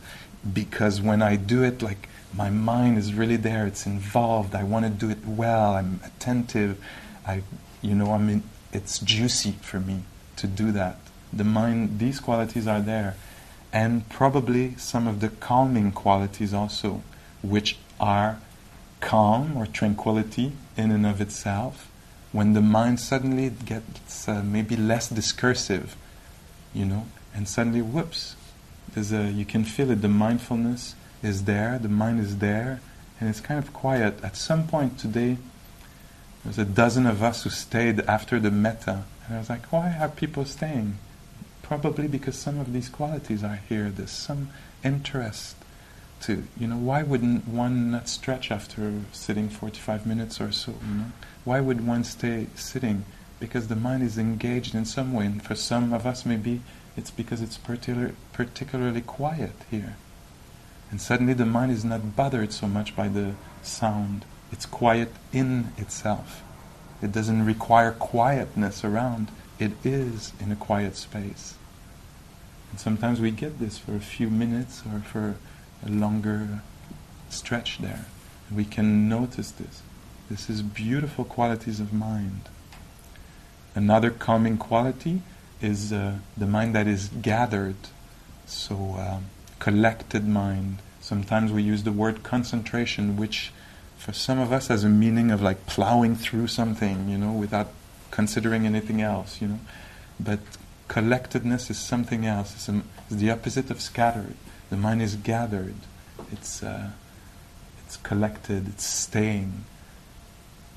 [0.53, 3.67] "Because when I do it, like my mind is really there.
[3.67, 4.55] It's involved.
[4.55, 5.73] I want to do it well.
[5.73, 6.77] I'm attentive.
[7.25, 7.43] I,
[7.81, 10.03] you know, I mean, it's juicy for me
[10.37, 10.97] to do that.
[11.33, 13.15] The mind, these qualities are there,
[13.73, 17.03] and probably some of the calming qualities also,
[17.41, 18.39] which are
[19.01, 21.90] calm or tranquility in and of itself,
[22.31, 25.95] when the mind suddenly gets uh, maybe less discursive,
[26.73, 28.35] you know, and suddenly, whoops,
[28.93, 32.81] there's a, you can feel it, the mindfulness is there, the mind is there,
[33.19, 34.23] and it's kind of quiet.
[34.23, 35.37] At some point today,
[36.43, 39.95] there's a dozen of us who stayed after the metta, and I was like, why
[39.99, 40.97] are people staying?
[41.61, 43.89] Probably because some of these qualities are here.
[43.89, 44.49] There's some
[44.83, 45.55] interest
[46.21, 50.97] to, you know, why wouldn't one not stretch after sitting 45 minutes or so, you
[50.97, 51.11] know?
[51.43, 53.05] Why would one stay sitting?
[53.39, 56.61] Because the mind is engaged in some way, and for some of us, maybe
[56.95, 59.95] it's because it's particular, particularly quiet here.
[60.91, 65.69] And suddenly the mind is not bothered so much by the sound, it's quiet in
[65.77, 66.43] itself.
[67.01, 71.55] It doesn't require quietness around, it is in a quiet space.
[72.69, 75.35] And sometimes we get this for a few minutes or for
[75.85, 76.61] a longer
[77.29, 78.05] stretch there.
[78.53, 79.81] We can notice this.
[80.31, 82.43] This is beautiful qualities of mind.
[83.75, 85.23] Another calming quality
[85.61, 87.75] is uh, the mind that is gathered,
[88.45, 89.25] so um,
[89.59, 90.77] collected mind.
[91.01, 93.51] Sometimes we use the word concentration, which
[93.97, 97.67] for some of us has a meaning of like plowing through something, you know, without
[98.09, 99.59] considering anything else, you know.
[100.17, 100.39] But
[100.87, 102.53] collectedness is something else.
[102.53, 104.35] It's, a, it's the opposite of scattered.
[104.69, 105.75] The mind is gathered.
[106.31, 106.91] It's uh,
[107.85, 108.69] it's collected.
[108.69, 109.65] It's staying.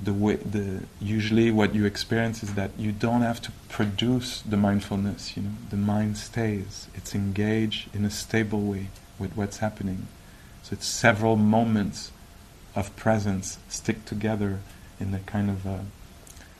[0.01, 4.57] The way the usually what you experience is that you don't have to produce the
[4.57, 5.37] mindfulness.
[5.37, 6.87] You know, the mind stays.
[6.95, 10.07] It's engaged in a stable way with what's happening.
[10.63, 12.11] So it's several moments
[12.75, 14.59] of presence stick together
[14.99, 15.85] in a kind of a,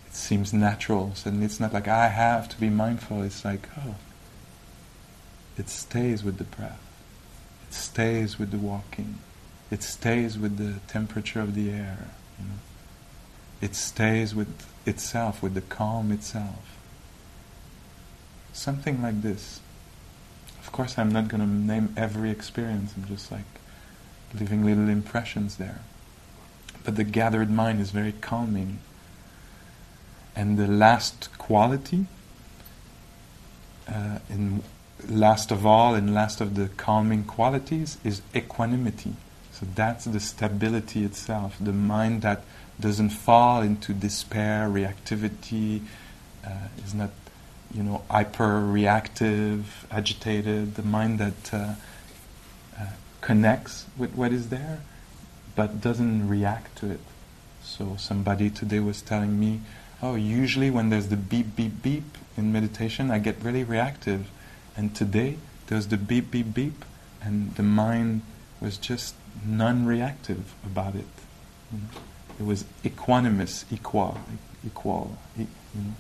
[0.08, 1.14] it seems natural.
[1.16, 3.22] Suddenly it's not like I have to be mindful.
[3.22, 3.96] It's like oh,
[5.58, 6.82] it stays with the breath
[7.68, 9.20] It stays with the walking.
[9.72, 12.08] It stays with the temperature of the air.
[12.40, 12.60] You know?
[13.66, 16.78] It stays with itself, with the calm itself.
[18.54, 19.60] Something like this.
[20.60, 22.94] Of course, I'm not going to name every experience.
[22.96, 23.50] I'm just like
[24.40, 25.80] leaving little impressions there.
[26.84, 28.82] But the gathered mind is very calming.
[30.36, 32.06] And the last quality
[33.88, 34.62] uh, in
[35.10, 39.16] last of all and last of the calming qualities is equanimity.
[39.54, 42.44] So that's the stability itself, the mind that
[42.80, 45.82] doesn't fall into despair, reactivity,
[46.46, 47.12] uh, is not,
[47.74, 50.76] you know, hyper-reactive, agitated.
[50.76, 51.74] The mind that uh,
[52.80, 52.86] uh,
[53.22, 54.80] connects with what is there,
[55.56, 57.00] but doesn't react to it.
[57.64, 59.62] So somebody today was telling me,
[60.02, 64.30] oh, usually when there's the beep, beep, beep in meditation, I get really reactive.
[64.78, 66.86] And today, there's the beep, beep, beep,
[67.22, 68.22] and the mind
[68.60, 69.16] was just
[69.46, 71.06] non-reactive about it.
[71.72, 72.02] You know?
[72.40, 74.18] It was equanimous, equal,
[74.66, 75.18] equal.
[75.38, 75.94] You know?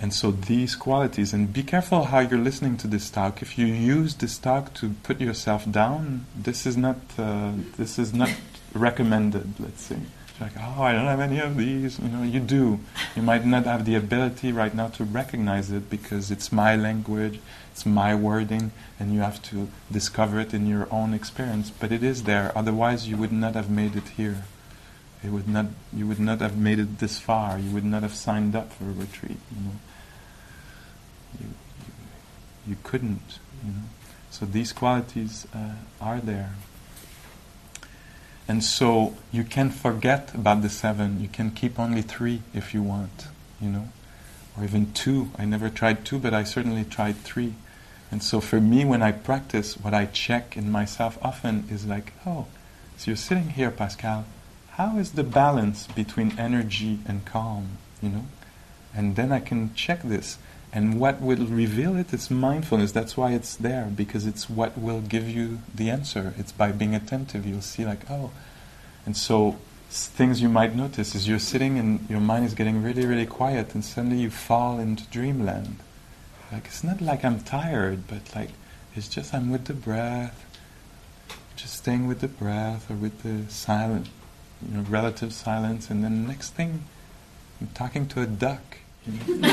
[0.00, 3.42] And so these qualities, and be careful how you're listening to this talk.
[3.42, 8.12] If you use this talk to put yourself down, this is not uh, this is
[8.12, 8.30] not
[8.74, 9.54] recommended.
[9.60, 9.96] Let's say,
[10.40, 12.00] like, oh, I don't have any of these.
[12.00, 12.80] You know, you do.
[13.14, 17.40] You might not have the ability right now to recognize it because it's my language,
[17.74, 18.70] it's my wording,
[19.00, 21.70] and you have to discover it in your own experience.
[21.70, 22.52] But it is there.
[22.54, 24.44] Otherwise, you would not have made it here.
[25.24, 25.66] It would not.
[25.92, 27.58] You would not have made it this far.
[27.58, 29.38] You would not have signed up for a retreat.
[29.50, 29.76] You know
[31.40, 31.92] you, you,
[32.68, 33.40] you couldn't.
[33.64, 33.88] You know?
[34.30, 36.50] So these qualities uh, are there.
[38.46, 41.20] And so you can forget about the seven.
[41.20, 43.26] You can keep only three if you want,
[43.60, 43.88] you know,
[44.56, 45.30] or even two.
[45.36, 47.54] I never tried two, but I certainly tried three.
[48.10, 52.12] And so for me, when I practice, what I check in myself often is like,
[52.24, 52.46] oh,
[52.96, 54.24] so you're sitting here, Pascal.
[54.72, 57.78] How is the balance between energy and calm?
[58.02, 58.24] You know,
[58.94, 60.38] and then I can check this.
[60.72, 62.90] And what will reveal it is mindfulness.
[62.90, 66.34] That's why it's there, because it's what will give you the answer.
[66.36, 67.46] It's by being attentive.
[67.46, 68.32] You'll see, like, oh.
[69.06, 69.56] And so,
[69.88, 73.74] things you might notice is you're sitting and your mind is getting really, really quiet,
[73.74, 75.76] and suddenly you fall into dreamland.
[76.54, 78.50] Like, it's not like I'm tired, but like,
[78.94, 80.46] it's just I'm with the breath,
[81.56, 84.06] just staying with the breath or with the silent,
[84.64, 86.84] you know, relative silence, and then the next thing,
[87.60, 89.48] I'm talking to a duck You know?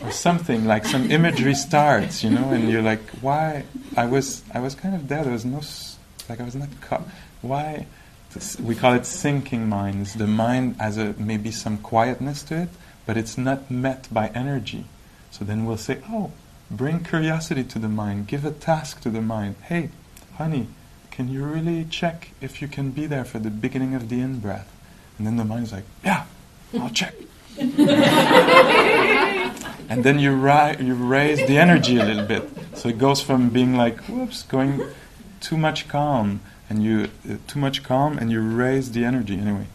[0.04, 3.64] or something like some imagery starts, you know, and you're like, why?
[3.96, 5.24] I was I was kind of there.
[5.24, 5.60] There was no
[6.28, 7.02] like I was not caught.
[7.40, 7.86] Why?
[8.62, 10.14] We call it sinking minds.
[10.14, 12.68] The mind has a maybe some quietness to it,
[13.06, 14.84] but it's not met by energy.
[15.30, 16.32] So then we'll say, oh,
[16.70, 18.26] bring curiosity to the mind.
[18.26, 19.56] Give a task to the mind.
[19.62, 19.90] Hey,
[20.36, 20.68] honey,
[21.10, 24.40] can you really check if you can be there for the beginning of the in
[24.40, 24.70] breath?
[25.18, 26.24] And then the mind's like, yeah,
[26.78, 27.14] I'll check.
[27.58, 27.74] and
[30.04, 32.48] then you, ri- you raise the energy a little bit.
[32.74, 34.82] So it goes from being like, whoops, going
[35.40, 36.40] too much calm,
[36.70, 39.36] and you uh, too much calm, and you raise the energy.
[39.38, 39.66] Anyway,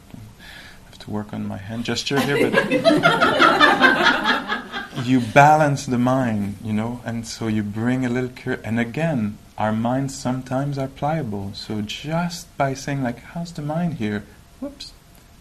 [1.08, 2.72] to work on my hand gesture here, but
[5.06, 8.30] you balance the mind, you know, and so you bring a little
[8.64, 11.52] and again, our minds sometimes are pliable.
[11.54, 14.24] So just by saying like, "How's the mind here?"
[14.60, 14.94] Whoops,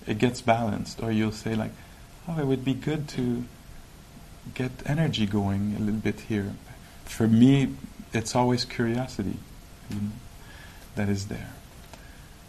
[0.07, 1.03] it gets balanced.
[1.03, 1.73] Or you'll say like,
[2.29, 3.45] oh, it would be good to
[4.55, 6.53] get energy going a little bit here.
[7.05, 7.75] For me,
[8.13, 9.39] it's always curiosity
[9.91, 10.13] you know,
[10.95, 11.51] that is there.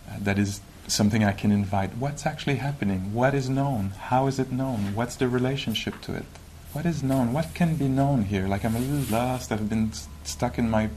[0.09, 1.97] Uh, that is something I can invite.
[1.97, 3.13] What's actually happening?
[3.13, 3.91] What is known?
[3.97, 4.95] How is it known?
[4.95, 6.25] What's the relationship to it?
[6.73, 7.33] What is known?
[7.33, 8.47] What can be known here?
[8.47, 9.51] Like I'm a little lost.
[9.51, 10.89] I've been st- stuck in my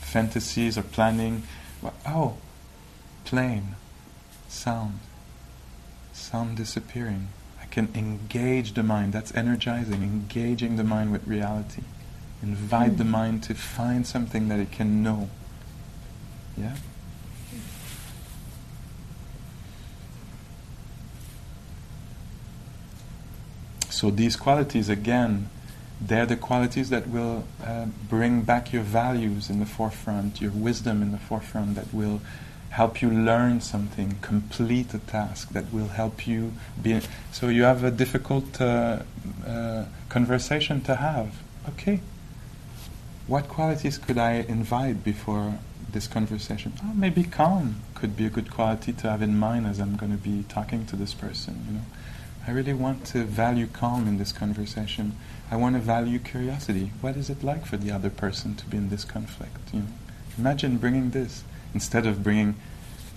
[0.00, 1.42] fantasies or planning.
[1.82, 2.36] Well, oh,
[3.24, 3.76] plane,
[4.48, 5.00] sound
[6.16, 7.28] sound disappearing.
[7.60, 9.12] I can engage the mind.
[9.12, 11.82] That's energizing, engaging the mind with reality.
[12.42, 12.98] Invite mm.
[12.98, 15.28] the mind to find something that it can know.
[16.56, 16.76] Yeah?
[23.96, 25.48] So these qualities, again,
[26.02, 31.00] they're the qualities that will uh, bring back your values in the forefront, your wisdom
[31.00, 32.20] in the forefront, that will
[32.68, 37.00] help you learn something, complete a task that will help you be.
[37.32, 38.98] So you have a difficult uh,
[39.46, 41.30] uh, conversation to have.
[41.70, 42.00] Okay,
[43.26, 45.54] what qualities could I invite before
[45.90, 46.74] this conversation?
[46.84, 50.12] Oh, maybe calm could be a good quality to have in mind as I'm going
[50.12, 51.64] to be talking to this person.
[51.66, 51.84] You know,
[52.46, 55.16] I really want to value calm in this conversation.
[55.50, 56.92] I want to value curiosity.
[57.00, 59.72] What is it like for the other person to be in this conflict?
[59.72, 59.86] You know,
[60.38, 61.42] imagine bringing this
[61.74, 62.54] instead of bringing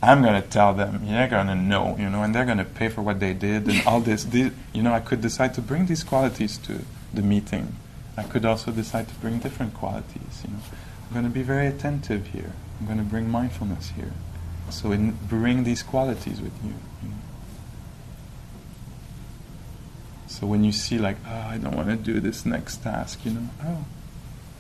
[0.02, 2.64] I'm going to tell them, you're going to know, you know, and they're going to
[2.64, 4.24] pay for what they did and all this.
[4.24, 7.76] These, you know, I could decide to bring these qualities to the meeting.
[8.16, 10.60] I could also decide to bring different qualities, you know.
[11.08, 12.54] I'm going to be very attentive here.
[12.80, 14.14] I'm going to bring mindfulness here.
[14.70, 17.16] So in, bring these qualities with you, you know.
[20.30, 23.32] So when you see like, oh, I don't want to do this next task, you
[23.32, 23.86] know, oh,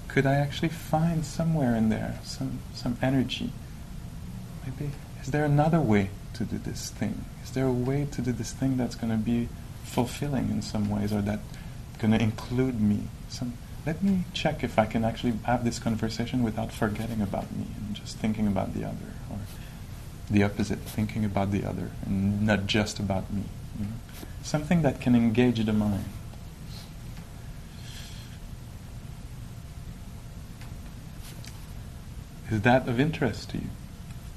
[0.07, 3.51] could I actually find somewhere in there some, some energy?
[4.65, 4.91] Maybe
[5.21, 7.23] is there another way to do this thing?
[7.43, 9.47] Is there a way to do this thing that's going to be
[9.83, 11.39] fulfilling in some ways or that
[11.99, 13.03] going to include me?
[13.29, 13.53] Some
[13.85, 17.95] let me check if I can actually have this conversation without forgetting about me and
[17.95, 19.37] just thinking about the other, or
[20.29, 23.43] the opposite, thinking about the other and not just about me.
[23.79, 23.91] You know?
[24.49, 26.05] Something that can engage the mind.
[32.49, 33.69] Is that of interest to you?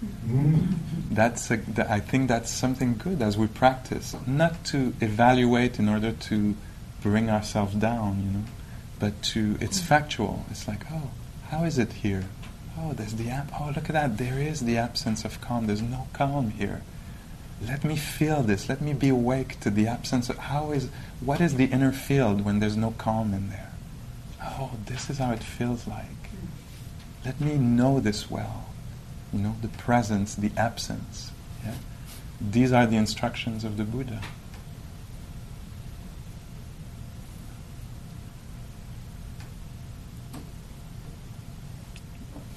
[0.04, 1.14] Mm-hmm.
[1.14, 5.88] That's a, th- I think that's something good as we practice, not to evaluate in
[5.88, 6.56] order to
[7.00, 8.44] bring ourselves down, you know,
[8.98, 9.86] but to it's mm.
[9.86, 10.44] factual.
[10.50, 11.08] It's like, oh,
[11.48, 12.24] how is it here?
[12.78, 13.50] Oh, there's the app.
[13.58, 14.18] oh look at that.
[14.18, 15.68] There is the absence of calm.
[15.68, 16.82] There's no calm here.
[17.66, 18.68] Let me feel this.
[18.68, 20.88] Let me be awake to the absence of how is
[21.20, 23.72] what is the inner field when there's no calm in there?
[24.42, 26.06] Oh, this is how it feels like.
[27.24, 28.66] Let me know this well.
[29.32, 31.30] You know, the presence, the absence.
[31.64, 31.74] Yeah?
[32.40, 34.20] These are the instructions of the Buddha.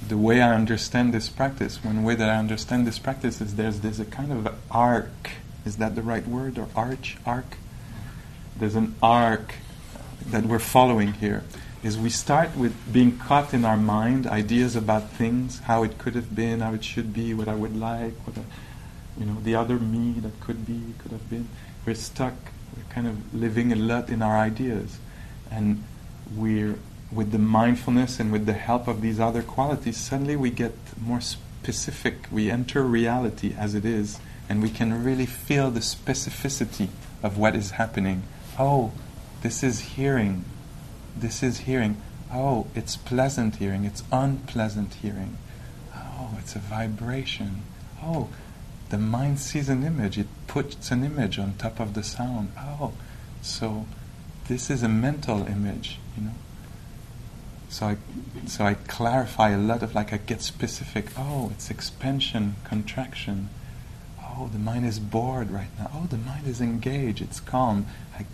[0.08, 3.80] The way I understand this practice, one way that I understand this practice is there's
[3.80, 5.32] there's a kind of arc.
[5.66, 7.18] Is that the right word or arch?
[7.26, 7.58] Arc?
[8.58, 9.56] There's an arc
[10.28, 11.44] that we're following here
[11.86, 16.16] is we start with being caught in our mind, ideas about things, how it could
[16.16, 18.42] have been, how it should be, what I would like, what I,
[19.20, 21.48] you know, the other me that could be, could have been.
[21.86, 22.34] We're stuck.
[22.76, 24.98] We're kind of living a lot in our ideas,
[25.52, 25.84] and
[26.36, 26.80] we're
[27.12, 29.98] with the mindfulness and with the help of these other qualities.
[29.98, 32.28] Suddenly, we get more specific.
[32.32, 36.90] We enter reality as it is, and we can really feel the specificity
[37.24, 38.24] of what is happening.
[38.58, 38.92] Oh,
[39.42, 40.46] this is hearing
[41.16, 41.98] this is hearing.
[42.32, 45.38] Oh, it's pleasant hearing, it's unpleasant hearing.
[45.96, 47.64] Oh, it's a vibration.
[48.04, 48.30] Oh,
[48.90, 52.52] the mind sees an image, it puts an image on top of the sound.
[52.58, 52.94] Oh,
[53.42, 53.86] so
[54.48, 56.32] this is a mental image, you know.
[57.76, 57.98] So I,
[58.48, 61.08] so I clarify a lot of like I get specific.
[61.18, 63.50] Oh, it's expansion, contraction.
[64.18, 65.92] Oh, the mind is bored right now.
[65.94, 67.22] Oh, the mind is engaged.
[67.22, 67.86] It's calm.
[68.18, 68.26] I,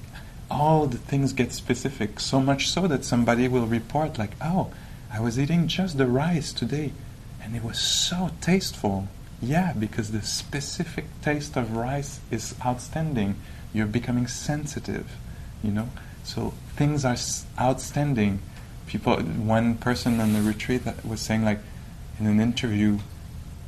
[0.52, 4.72] all the things get specific, so much so that somebody will report, like, oh,
[5.12, 6.94] I was eating just the rice today,
[7.42, 9.08] and it was so tasteful.
[9.42, 13.38] Yeah, because the specific taste of rice is outstanding.
[13.74, 15.10] You're becoming sensitive,
[15.64, 15.90] you know?
[16.24, 17.18] So things are
[17.60, 18.44] outstanding.
[18.92, 21.60] People, one person on the retreat was saying, like,
[22.20, 23.00] in an interview,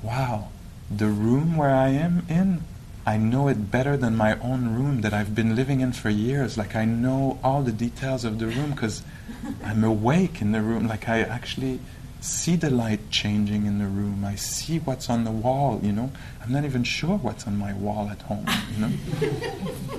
[0.03, 0.49] wow,
[0.91, 2.61] the room where I am in
[3.05, 6.57] I know it better than my own room that I've been living in for years.
[6.57, 9.03] Like I know all the details of the room because
[9.63, 10.87] I'm awake in the room.
[10.87, 11.81] Like I actually
[12.21, 14.23] see the light changing in the room.
[14.23, 16.11] I see what's on the wall, you know.
[16.41, 18.93] I'm not even sure what's on my wall at home, you know.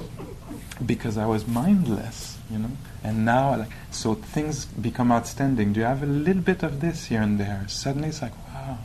[0.87, 2.71] because I was mindless, you know.
[3.03, 5.73] And now like so things become outstanding.
[5.73, 7.65] Do you have a little bit of this here and there?
[7.69, 8.79] Suddenly it's like, wow,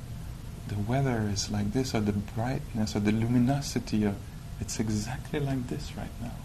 [0.68, 4.16] the weather is like this, or the brightness, or the luminosity, or
[4.60, 6.36] it's exactly like this right now.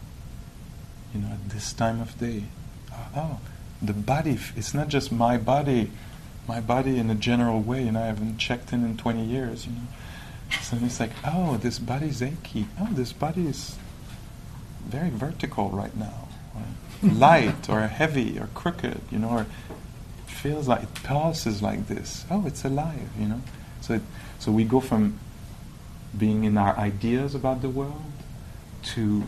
[1.14, 2.44] You know, at this time of day.
[2.92, 3.40] Oh, oh
[3.82, 5.90] the body, it's not just my body,
[6.48, 9.72] my body in a general way, and I haven't checked in in 20 years, you
[9.72, 9.86] know.
[10.62, 12.66] So it's like, oh, this body's achy.
[12.80, 13.76] Oh, this body is
[14.86, 16.23] very vertical right now.
[17.04, 19.46] Light, or heavy, or crooked, you know, or
[20.26, 22.24] feels like it pulses like this.
[22.30, 23.40] Oh, it's alive, you know.
[23.80, 24.02] So, it,
[24.38, 25.18] so we go from
[26.16, 28.02] being in our ideas about the world
[28.82, 29.24] to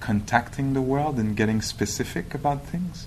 [0.00, 3.06] contacting the world and getting specific about things.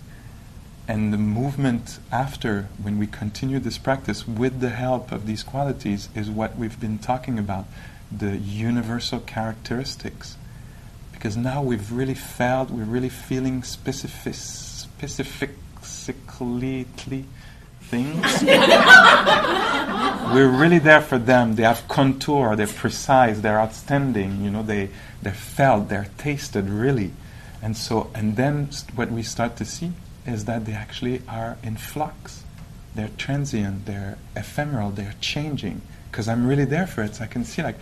[0.88, 6.10] And the movement after, when we continue this practice with the help of these qualities,
[6.14, 7.66] is what we've been talking about
[8.12, 10.38] the universal characteristics.
[11.24, 16.86] Because now we've really felt, we're really feeling specific, specifically
[17.84, 18.44] things.
[20.34, 21.56] We're really there for them.
[21.56, 24.90] They have contour, they're precise, they're outstanding, you know, they,
[25.22, 27.14] they're felt, they're tasted really.
[27.62, 29.94] And so, and then what we start to see
[30.28, 32.44] is that they actually are in flux.
[32.96, 35.84] They're transient, they're ephemeral, they're changing.
[36.12, 37.16] Because I'm really there for it.
[37.16, 37.78] So I can see, like,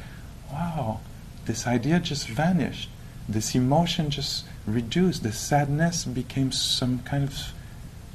[0.52, 1.00] wow,
[1.46, 2.92] this idea just vanished.
[3.28, 5.24] This emotion just reduced.
[5.24, 7.54] The sadness became some kind of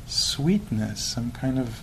[0.07, 1.83] sweetness, some kind of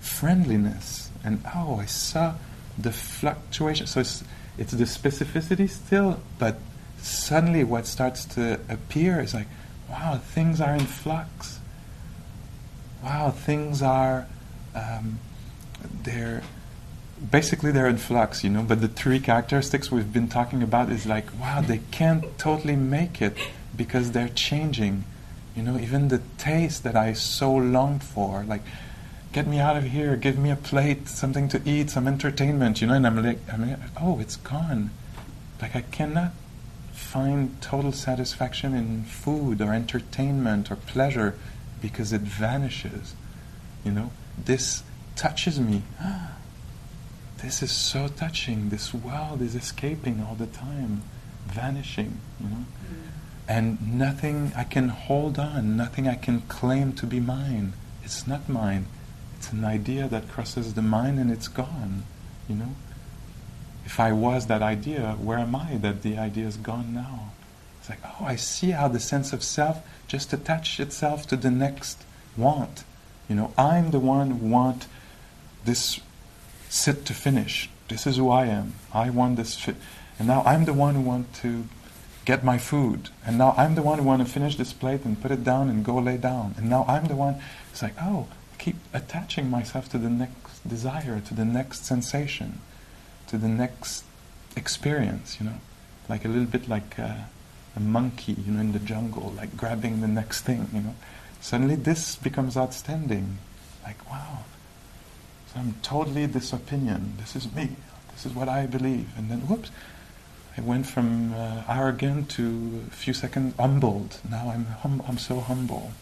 [0.00, 1.10] friendliness.
[1.22, 2.34] And oh, I saw
[2.78, 3.86] the fluctuation.
[3.86, 4.24] So it's,
[4.58, 6.58] it's the specificity still, but
[6.98, 9.48] suddenly what starts to appear is like,
[9.88, 11.58] wow, things are in flux.
[13.02, 14.26] Wow, things are,
[14.74, 15.18] um,
[16.02, 16.42] they're,
[17.28, 21.06] basically they're in flux, you know, but the three characteristics we've been talking about is
[21.06, 23.36] like, wow, they can't totally make it
[23.76, 25.04] because they're changing
[25.56, 28.62] You know, even the taste that I so longed for, like,
[29.32, 32.86] get me out of here, give me a plate, something to eat, some entertainment, you
[32.86, 34.90] know, and I'm like, I'm like oh, it's gone.
[35.60, 36.32] Like, I cannot
[36.92, 41.34] find total satisfaction in food or entertainment or pleasure
[41.82, 43.14] because it vanishes.
[43.84, 44.82] You know, this
[45.16, 45.82] touches me.
[46.00, 46.36] Ah,
[47.42, 48.68] this is so touching.
[48.68, 51.02] This world is escaping all the time,
[51.46, 52.56] vanishing, you know.
[52.56, 53.10] Mm.
[53.48, 57.72] And nothing I can hold on, nothing I can claim to be mine.
[58.04, 58.86] It's not mine.
[59.36, 62.04] It's an idea that crosses the mind and it's gone,
[62.48, 62.74] you know.
[63.84, 67.32] If I was that idea, where am I that the idea is gone now?
[67.80, 71.50] It's like, oh, I see how the sense of self just attached itself to the
[71.50, 72.04] next
[72.36, 72.84] want.
[73.28, 74.86] You know, I'm the one who want
[75.64, 76.00] this
[76.70, 77.68] sit to finish.
[77.88, 78.74] This is who I am.
[78.94, 79.76] I want this fit.
[80.18, 81.64] And now I'm the one who want to
[82.24, 83.10] get my food.
[83.26, 85.68] And now I'm the one who want to finish this plate and put it down
[85.68, 86.54] and go lay down.
[86.56, 87.42] And now I'm the one.
[87.72, 92.60] It's like, oh, I keep attaching myself to the next desire, to the next sensation,
[93.26, 94.04] to the next
[94.56, 95.60] experience, you know.
[96.08, 97.28] Like a little bit like a,
[97.74, 100.94] a monkey, you know, in the jungle, like grabbing the next thing, you know.
[101.40, 103.38] Suddenly this becomes outstanding.
[103.82, 104.44] Like, wow,
[105.56, 107.14] I'm totally this opinion.
[107.18, 107.70] This is me.
[108.12, 109.08] This is what I believe.
[109.16, 109.70] And then, whoops,
[110.56, 114.18] I went from uh, arrogant to a few seconds humbled.
[114.28, 115.92] Now I'm hum- I'm so humble,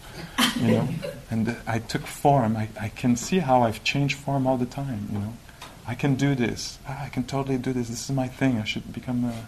[0.57, 0.89] you know.
[1.31, 2.57] and uh, I took form.
[2.57, 5.09] I, I can see how I've changed form all the time.
[5.13, 5.35] You know,
[5.87, 6.79] I can do this.
[6.87, 7.89] Ah, I can totally do this.
[7.89, 8.59] This is my thing.
[8.59, 9.47] I should become a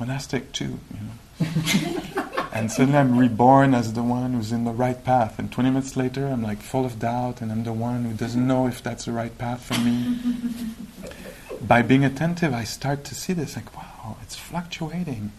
[0.00, 0.80] monastic too.
[0.94, 1.16] You know.
[2.52, 5.38] and suddenly I'm reborn as the one who's in the right path.
[5.38, 8.44] And 20 minutes later, I'm like full of doubt, and I'm the one who doesn't
[8.44, 10.18] know if that's the right path for me.
[11.66, 15.32] By being attentive, I start to see this like, wow, it's fluctuating.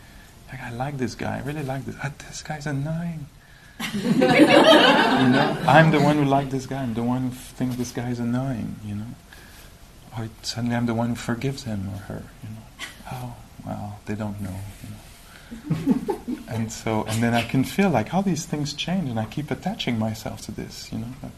[0.49, 1.95] Like, I like this guy, I really like this.
[2.03, 3.28] Ah, this guy's annoying.
[3.95, 6.84] you know, I'm the one who like this guy.
[6.84, 8.76] I'm the one who thinks this guy is annoying.
[8.86, 9.16] You know,
[10.16, 12.24] or suddenly I'm the one who forgives him or her.
[12.43, 13.36] You know, oh
[13.66, 14.55] well, they don't know.
[14.84, 14.95] You know
[16.47, 19.51] and so, and then I can feel like all these things change, and I keep
[19.51, 20.91] attaching myself to this.
[20.91, 21.32] You know,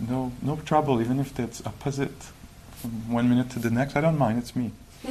[0.00, 2.22] no, no trouble, even if it's opposite
[2.74, 3.96] from one minute to the next.
[3.96, 4.38] I don't mind.
[4.38, 4.72] It's me.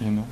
[0.00, 0.26] you know.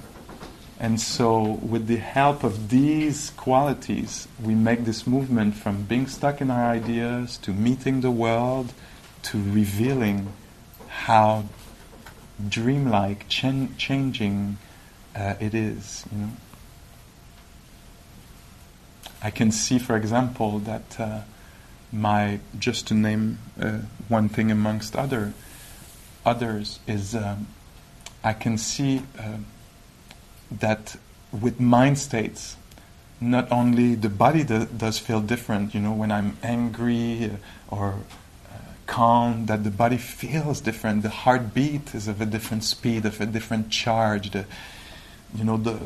[0.78, 6.40] And so, with the help of these qualities, we make this movement from being stuck
[6.40, 8.72] in our ideas to meeting the world
[9.24, 10.32] to revealing
[10.88, 11.44] how
[12.49, 14.59] dreamlike, ch- changing
[15.16, 16.30] uh, it is, you know.
[19.22, 21.20] I can see, for example, that uh,
[21.93, 23.78] my just to name uh,
[24.09, 25.34] one thing amongst other
[26.24, 27.47] others is um,
[28.22, 29.38] I can see uh,
[30.51, 30.97] that
[31.32, 32.57] with mind states,
[33.20, 35.74] not only the body do- does feel different.
[35.74, 37.95] You know, when I'm angry uh, or
[38.91, 41.03] calm, that the body feels different.
[41.03, 44.32] The heartbeat is of a different speed, of a different charge.
[44.32, 44.45] The,
[45.32, 45.78] you know, the,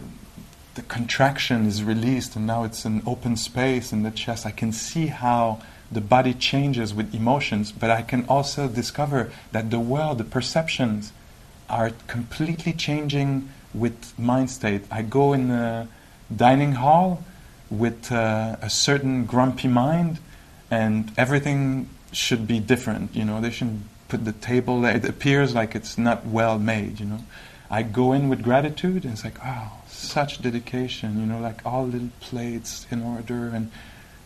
[0.75, 4.47] the contraction is released and now it's an open space in the chest.
[4.47, 5.61] I can see how
[5.93, 11.13] the body changes with emotions, but I can also discover that the world, the perceptions,
[11.69, 14.83] are completely changing with mind state.
[14.91, 15.89] I go in the
[16.35, 17.23] dining hall
[17.71, 20.19] with uh, a certain grumpy mind,
[20.71, 23.15] and everything should be different.
[23.15, 24.81] You know, they shouldn't put the table.
[24.81, 24.97] there.
[24.97, 27.01] It appears like it's not well made.
[27.01, 27.19] You know,
[27.71, 31.87] I go in with gratitude, and it's like, oh, such dedication, you know, like all
[31.87, 33.71] little plates in order, and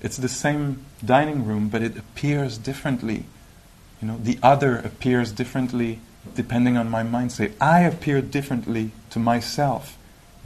[0.00, 3.24] it's the same dining room, but it appears differently.
[4.00, 5.98] You know, the other appears differently
[6.34, 7.52] depending on my mind state.
[7.60, 9.96] I appear differently to myself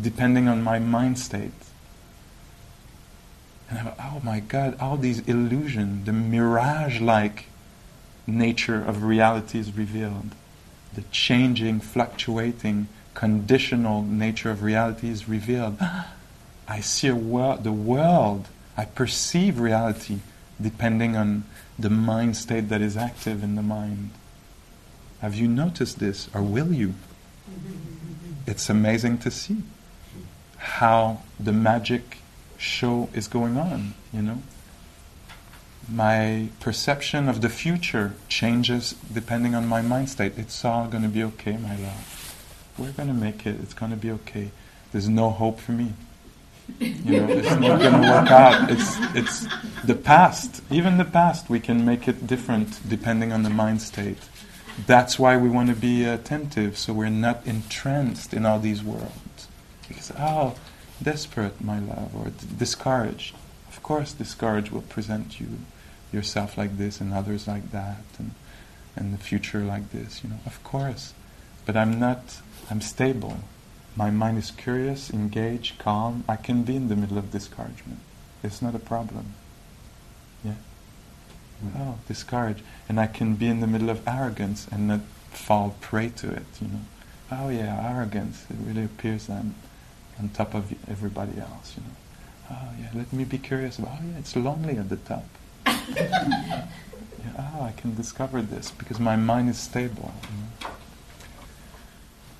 [0.01, 1.53] depending on my mind state.
[3.73, 7.47] And I go, oh my God, all these illusions, the mirage like
[8.27, 10.35] nature of reality is revealed
[10.95, 15.79] the changing, fluctuating, conditional nature of reality is revealed.
[16.69, 20.19] I see a wor- the world, I perceive reality
[20.61, 21.45] depending on
[21.79, 24.11] the mind state that is active in the mind.
[25.21, 26.95] Have you noticed this, or will you?
[28.45, 29.63] It's amazing to see
[30.59, 32.19] how the magic
[32.63, 34.39] show is going on, you know?
[35.89, 40.33] my perception of the future changes depending on my mind state.
[40.37, 42.75] It's all going to be okay, my love.
[42.79, 43.57] We're going to make it.
[43.63, 44.51] It's going to be okay.
[44.93, 45.93] There's no hope for me.
[46.79, 48.71] You know, it's not going to work out.
[48.71, 49.47] It's it's
[49.85, 50.63] the past.
[50.71, 54.19] Even the past, we can make it different depending on the mind state.
[54.87, 59.49] That's why we want to be attentive, so we're not entranced in all these worlds.
[59.87, 60.55] Because oh,
[61.03, 63.35] desperate, my love, or discouraged
[63.69, 65.49] Of course, discouraged will present you
[66.13, 68.33] yourself like this and others like that, and
[68.97, 70.23] and the future like this.
[70.23, 71.15] You know, of course,
[71.67, 72.41] but I'm not.
[72.71, 73.39] I'm stable.
[73.97, 76.25] My mind is curious, engaged, calm.
[76.29, 78.01] I can be in the middle of discouragement.
[78.43, 79.35] It's not a problem.
[80.45, 80.61] Yeah.
[81.65, 81.73] Mm.
[81.79, 85.01] Oh, discourage, and I can be in the middle of arrogance and not
[85.31, 86.47] fall prey to it.
[86.61, 86.85] You know.
[87.31, 88.45] Oh yeah, arrogance.
[88.51, 89.55] It really appears I'm
[90.23, 91.75] on top of everybody else.
[91.77, 91.97] You know.
[92.51, 93.99] Oh yeah, let me be curious about.
[94.01, 95.25] Oh yeah, it's lonely at the top.
[95.67, 96.67] yeah,
[97.39, 100.13] oh, I can discover this because my mind is stable.
[100.23, 100.73] You know?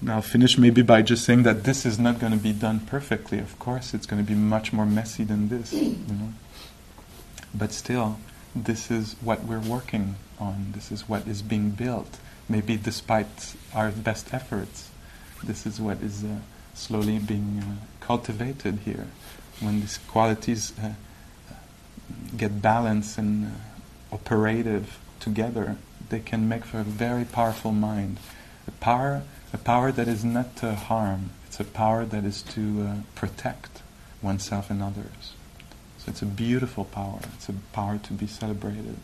[0.05, 2.81] Now, I'll finish maybe by just saying that this is not going to be done
[2.81, 3.39] perfectly.
[3.39, 6.33] Of course, it's going to be much more messy than this, you know.
[7.55, 8.19] But still,
[8.55, 10.73] this is what we're working on.
[10.75, 12.19] This is what is being built.
[12.49, 14.91] Maybe despite our best efforts,
[15.45, 16.39] this is what is uh,
[16.75, 19.09] slowly being uh, cultivated here.
[19.61, 20.93] When these qualities uh,
[22.37, 25.77] get balanced and uh, operative together,
[26.09, 28.19] they can make for a very powerful mind.
[28.67, 32.87] A power a power that is not to harm, it's a power that is to
[32.89, 33.83] uh, protect
[34.23, 35.35] oneself and others.
[35.99, 38.97] So it's a beautiful power, it's a power to be celebrated.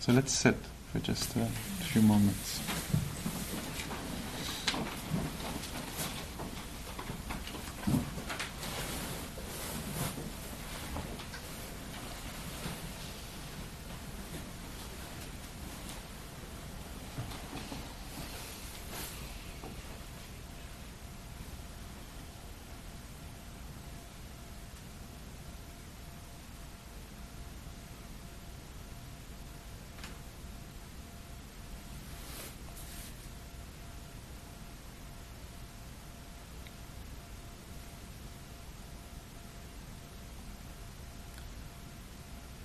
[0.00, 0.56] So let's sit
[0.92, 1.46] for just a
[1.84, 2.60] few moments.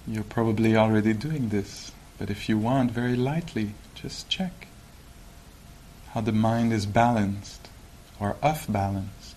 [0.08, 4.68] You're probably already doing this, but if you want, very lightly, just check
[6.10, 7.70] how the mind is balanced
[8.20, 9.36] or off balanced.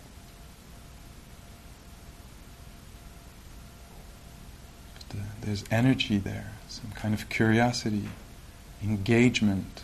[5.41, 8.09] there's energy there, some kind of curiosity,
[8.83, 9.83] engagement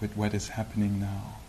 [0.00, 1.41] with what is happening now.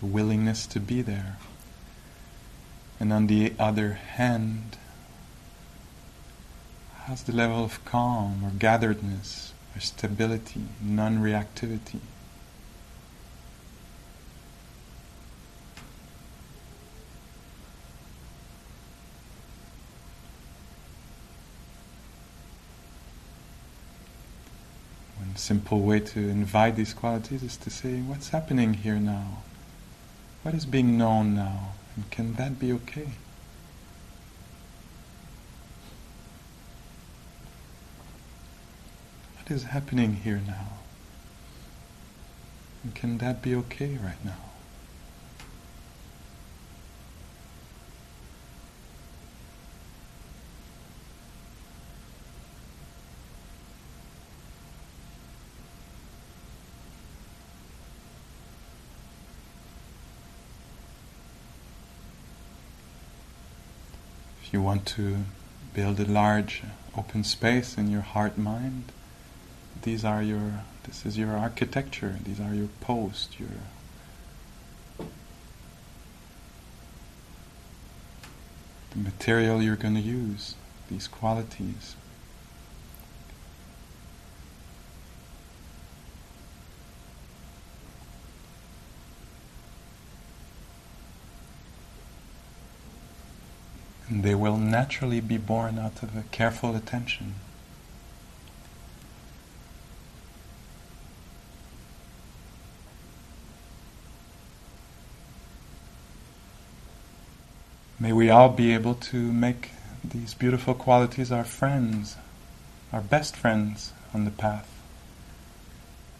[0.00, 1.36] Willingness to be there.
[3.00, 4.76] And on the other hand,
[7.06, 12.00] has the level of calm or gatheredness or stability, non reactivity?
[25.18, 29.42] One simple way to invite these qualities is to say, What's happening here now?
[30.44, 31.72] What is being known now?
[31.96, 33.08] And can that be okay?
[39.38, 40.80] What is happening here now?
[42.82, 44.53] And can that be okay right now?
[64.64, 65.18] Want to
[65.74, 66.62] build a large
[66.96, 68.84] open space in your heart mind,
[69.82, 73.48] these are your this is your architecture, these are your posts, your
[78.90, 80.54] the material you're going to use,
[80.90, 81.96] these qualities.
[94.22, 97.34] They will naturally be born out of a careful attention.
[107.98, 109.70] May we all be able to make
[110.04, 112.16] these beautiful qualities our friends,
[112.92, 114.68] our best friends on the path.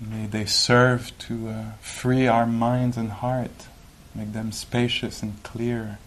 [0.01, 3.69] May they serve to uh, free our minds and heart,
[4.15, 5.99] make them spacious and clear.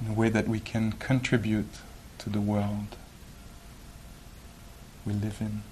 [0.00, 1.78] In a way that we can contribute
[2.18, 2.96] to the world
[5.04, 5.62] we live in.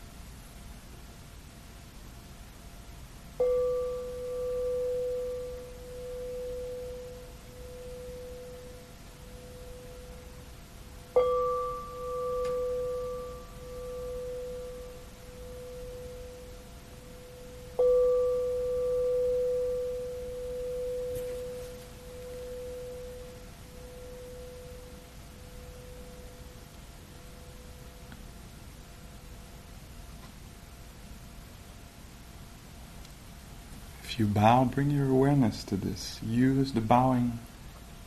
[34.14, 36.20] If you bow, bring your awareness to this.
[36.24, 37.40] Use the bowing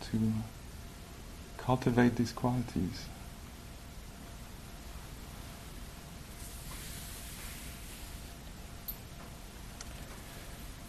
[0.09, 0.31] to
[1.57, 3.07] cultivate these qualities.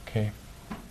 [0.06, 0.30] Okay,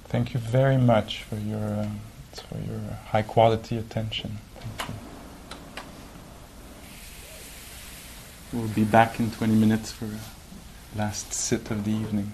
[0.09, 2.01] thank you very much for your um,
[2.34, 4.39] for your high quality attention.
[4.59, 4.95] Thank you.
[8.59, 10.09] We'll be back in 20 minutes for
[10.97, 12.34] last sit of the evening.